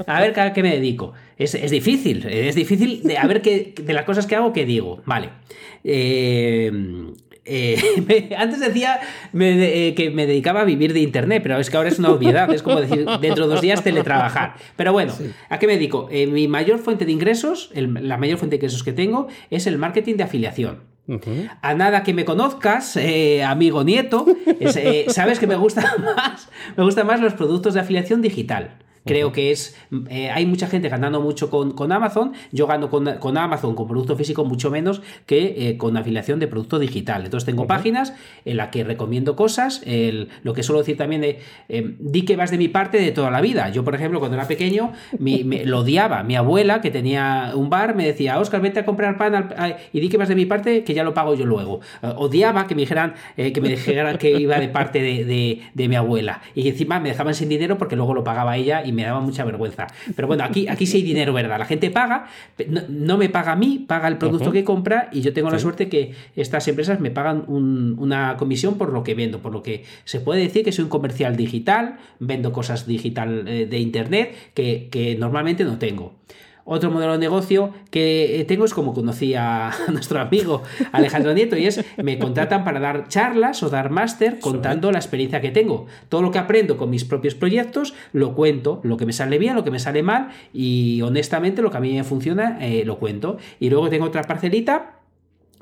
[0.06, 1.12] a ver a qué me dedico.
[1.36, 4.64] Es, es difícil, es difícil de a ver qué, de las cosas que hago, qué
[4.64, 5.02] digo.
[5.06, 5.30] Vale.
[7.44, 7.76] Eh,
[8.08, 9.00] eh, antes decía
[9.38, 12.52] eh, que me dedicaba a vivir de internet, pero es que ahora es una obviedad,
[12.52, 14.54] es como decir dentro de dos días teletrabajar.
[14.76, 15.12] Pero bueno,
[15.48, 16.08] ¿a qué me dedico?
[16.28, 20.16] mi mayor fuente de ingresos, la mayor fuente de ingresos que tengo es el marketing
[20.16, 20.80] de afiliación.
[21.62, 22.96] A nada que me conozcas,
[23.46, 24.26] amigo nieto,
[25.08, 28.76] sabes que me gusta más, me gustan más los productos de afiliación digital.
[29.04, 29.76] Creo que es.
[30.10, 32.32] Eh, hay mucha gente ganando mucho con, con Amazon.
[32.52, 36.46] Yo gano con, con, Amazon con producto físico mucho menos que eh, con afiliación de
[36.46, 37.24] producto digital.
[37.24, 39.82] Entonces tengo páginas en las que recomiendo cosas.
[39.86, 43.10] El, lo que suelo decir también de em, di que vas de mi parte de
[43.10, 43.70] toda la vida.
[43.70, 46.22] Yo, por ejemplo, cuando era pequeño, me, lo odiaba.
[46.22, 49.54] Mi abuela, que tenía un bar, me decía, Oscar, vete a comprar pan
[49.92, 51.80] y di que vas de mi parte, que ya lo pago yo luego.
[52.02, 55.88] Eh, odiaba que me dijeran que me dijeran que iba de parte de, de, de
[55.88, 56.42] mi abuela.
[56.54, 59.44] Y encima me dejaban sin dinero porque luego lo pagaba ella y me daba mucha
[59.44, 59.86] vergüenza.
[60.14, 61.58] Pero bueno, aquí, aquí sí hay dinero, ¿verdad?
[61.58, 62.26] La gente paga,
[62.88, 65.88] no, me paga a mí, paga el producto que compra y yo tengo la suerte
[65.88, 70.20] que estas empresas me pagan una comisión por lo que vendo, por lo que se
[70.20, 75.16] puede decir que soy un comercial digital, vendo cosas digital eh, de internet que, que
[75.16, 76.14] normalmente no tengo.
[76.64, 81.56] Otro modelo de negocio que eh, tengo es como conocí a nuestro amigo Alejandro Nieto
[81.56, 85.86] y es me contratan para dar charlas o dar máster contando la experiencia que tengo.
[86.08, 89.54] Todo lo que aprendo con mis propios proyectos lo cuento, lo que me sale bien,
[89.54, 92.98] lo que me sale mal y honestamente lo que a mí me funciona eh, lo
[92.98, 93.38] cuento.
[93.58, 95.01] Y luego tengo otra parcelita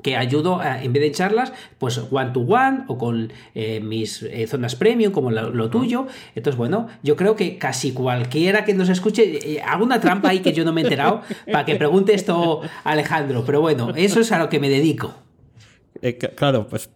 [0.01, 4.47] que ayudo en vez de charlas, pues one to one o con eh, mis eh,
[4.47, 6.07] zonas premium como lo, tuyo.
[6.35, 10.39] Entonces, bueno, yo creo que casi cualquiera que nos escuche, eh, hago una trampa ahí
[10.39, 11.21] que yo no me he enterado
[11.51, 15.13] para que pregunte esto Alejandro, pero bueno, eso es a lo que me dedico.
[16.35, 16.89] claro, pues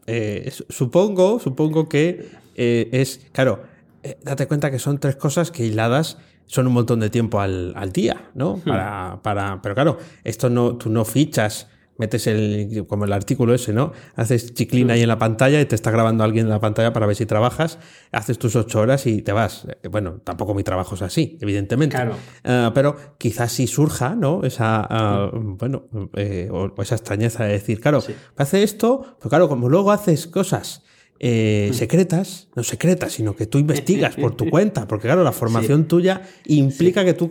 [0.70, 2.26] supongo, supongo que
[2.56, 3.64] es, claro,
[4.06, 7.91] eh, date cuenta que son tres cosas que hiladas son un montón de tiempo al,
[7.91, 8.58] día, ¿no?
[8.58, 8.70] Hmm.
[8.70, 11.68] Para, para, pero claro, esto no, tú no fichas
[11.98, 13.93] metes el, como el artículo ese, ¿no?
[14.16, 17.06] Haces chiclina ahí en la pantalla y te está grabando alguien en la pantalla para
[17.06, 17.80] ver si trabajas,
[18.12, 19.68] haces tus ocho horas y te vas.
[19.84, 21.96] Eh, bueno, tampoco mi trabajo es así, evidentemente.
[21.96, 22.16] Claro.
[22.43, 24.43] Ah, pero quizás sí surja, ¿no?
[24.43, 25.86] Esa, ah, bueno,
[26.16, 28.04] eh, o, esa extrañeza de decir, claro,
[28.38, 30.84] hace esto, pero claro, como luego haces cosas
[31.20, 35.88] eh, secretas, no secretas, sino que tú investigas por tu cuenta, porque claro, la formación
[35.88, 37.30] tuya implica que tú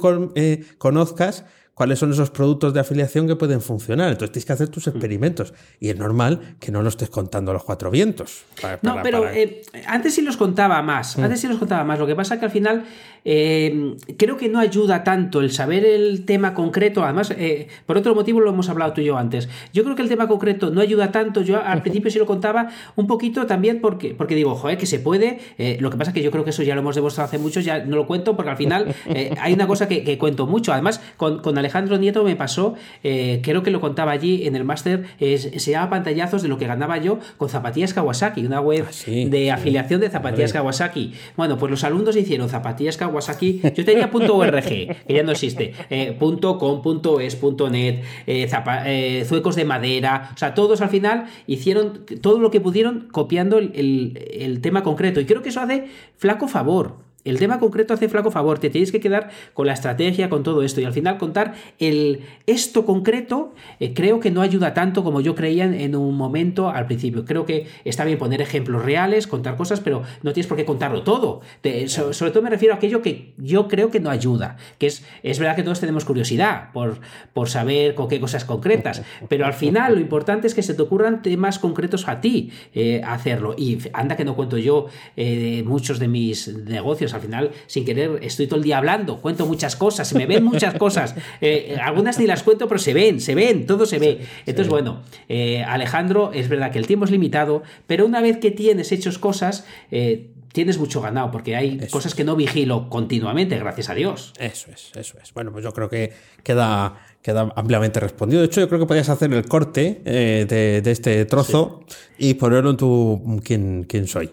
[0.78, 1.44] conozcas
[1.74, 4.10] cuáles son esos productos de afiliación que pueden funcionar.
[4.10, 4.90] Entonces tienes que hacer tus mm.
[4.90, 5.54] experimentos.
[5.80, 8.44] Y es normal que no lo estés contando a los cuatro vientos.
[8.82, 11.18] no, pero eh, antes sí los contaba más.
[11.18, 11.24] Mm.
[11.24, 11.98] Antes sí los contaba más.
[11.98, 12.84] Lo que pasa es que al final
[13.24, 17.02] eh, creo que no ayuda tanto el saber el tema concreto.
[17.02, 19.48] Además, eh, por otro motivo lo hemos hablado tú y yo antes.
[19.72, 21.42] Yo creo que el tema concreto no ayuda tanto.
[21.42, 25.00] Yo al principio sí lo contaba un poquito también porque, porque digo, joder, que se
[25.00, 25.40] puede.
[25.80, 27.58] lo que pasa es que yo creo que eso ya lo hemos demostrado hace mucho,
[27.58, 28.94] ya no lo cuento porque al final
[29.40, 30.72] hay una cosa que, cuento mucho.
[30.72, 34.64] Además, con, con Alejandro Nieto me pasó, eh, creo que lo contaba allí en el
[34.64, 39.10] máster, se llama pantallazos de lo que ganaba yo con zapatillas Kawasaki, una web ah,
[39.10, 41.14] de afiliación de zapatillas Kawasaki.
[41.36, 46.18] Bueno, pues los alumnos hicieron zapatillas Kawasaki, yo tenía .org, que ya no existe, eh,
[46.18, 46.82] .com,
[47.20, 47.38] .es,
[47.70, 53.08] .net, eh, zuecos de madera, o sea, todos al final hicieron todo lo que pudieron
[53.10, 55.20] copiando el tema concreto.
[55.20, 55.86] Y creo que eso hace
[56.16, 60.28] flaco favor el tema concreto hace flaco favor, te tienes que quedar con la estrategia,
[60.28, 64.74] con todo esto y al final contar el esto concreto eh, creo que no ayuda
[64.74, 67.24] tanto como yo creía en, un momento al principio.
[67.24, 71.02] Creo que está bien poner ejemplos reales, contar cosas, pero no tienes por qué contarlo
[71.02, 71.40] todo.
[71.86, 75.38] sobre todo me refiero a aquello que yo creo que no ayuda, que es, es
[75.38, 76.98] verdad que todos tenemos curiosidad por,
[77.32, 80.82] por saber con qué cosas concretas, pero al final lo importante es que se te
[80.82, 83.54] ocurran temas concretos a ti eh, hacerlo.
[83.56, 88.18] Y anda que no cuento yo eh, muchos de mis negocios al final, sin querer,
[88.22, 91.14] estoy todo el día hablando, cuento muchas cosas, se me ven muchas cosas.
[91.40, 94.20] Eh, algunas ni las cuento, pero se ven, se ven, todo se ve.
[94.46, 98.50] Entonces, bueno, eh, Alejandro, es verdad que el tiempo es limitado, pero una vez que
[98.50, 103.90] tienes hechos cosas, eh, tienes mucho ganado, porque hay cosas que no vigilo continuamente, gracias
[103.90, 104.32] a Dios.
[104.38, 105.34] Eso es, eso es.
[105.34, 106.12] Bueno, pues yo creo que
[106.44, 108.40] queda, queda ampliamente respondido.
[108.40, 111.84] De hecho, yo creo que podías hacer el corte de, este trozo
[112.18, 114.30] y ponerlo en tu quién, quién soy.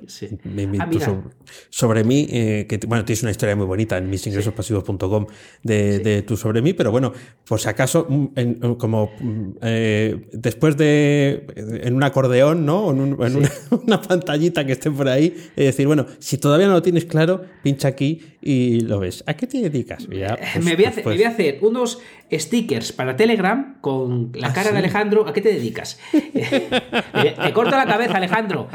[0.80, 0.88] Ah,
[1.72, 5.26] sobre, mí, eh, que bueno, tienes una historia muy bonita en misingresospasivos.com
[5.64, 7.14] de, de tu sobre mí, pero bueno,
[7.48, 12.92] por si acaso, mm, como mm, eh, después de en un acordeón, ¿no?
[12.92, 13.18] En,
[13.88, 17.41] una, pantallita que esté por ahí, es decir, bueno, si todavía no lo tienes claro,
[17.64, 19.24] pincha aquí y lo ves.
[19.28, 20.07] ¿A qué te dedicas?
[20.12, 21.99] Eh, pues, me, voy a pues, hacer, unos
[22.32, 25.28] stickers para Telegram con la ¿Ah, cara de Alejandro.
[25.28, 25.99] ¿A qué te dedicas?
[26.12, 28.68] te corto la cabeza, Alejandro.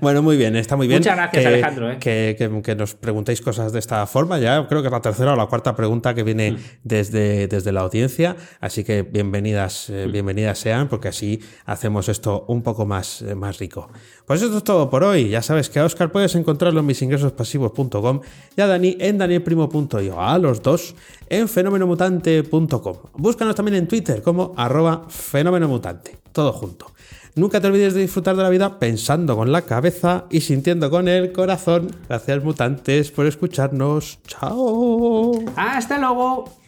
[0.00, 1.00] bueno, muy bien, está muy bien.
[1.00, 1.92] Muchas gracias, Alejandro.
[1.92, 1.98] ¿eh?
[1.98, 4.38] Que, nos preguntéis cosas de esta forma.
[4.38, 6.58] Ya creo que es la tercera o la cuarta pregunta que viene mm.
[6.84, 8.36] desde, desde la audiencia.
[8.60, 10.12] Así que bienvenidas, eh, mm.
[10.12, 13.90] bienvenidas sean, porque así hacemos esto un poco más, eh, más rico.
[14.26, 15.28] Pues esto es todo por hoy.
[15.28, 18.20] Ya sabes que a Oscar puedes encontrarlo en misingresospasivos.com
[18.56, 20.20] y a Dani en danielprimo.io.
[20.20, 20.94] A los dos
[21.28, 22.96] en fenomenomutante.com.
[23.14, 26.18] Búscanos también en Twitter como arroba fenomenomutante.
[26.32, 26.86] Todo junto.
[27.34, 31.08] Nunca te olvides de disfrutar de la vida pensando con la cabeza y sintiendo con
[31.08, 31.90] el corazón.
[32.08, 34.18] Gracias mutantes por escucharnos.
[34.26, 35.32] Chao.
[35.56, 36.61] Hasta luego.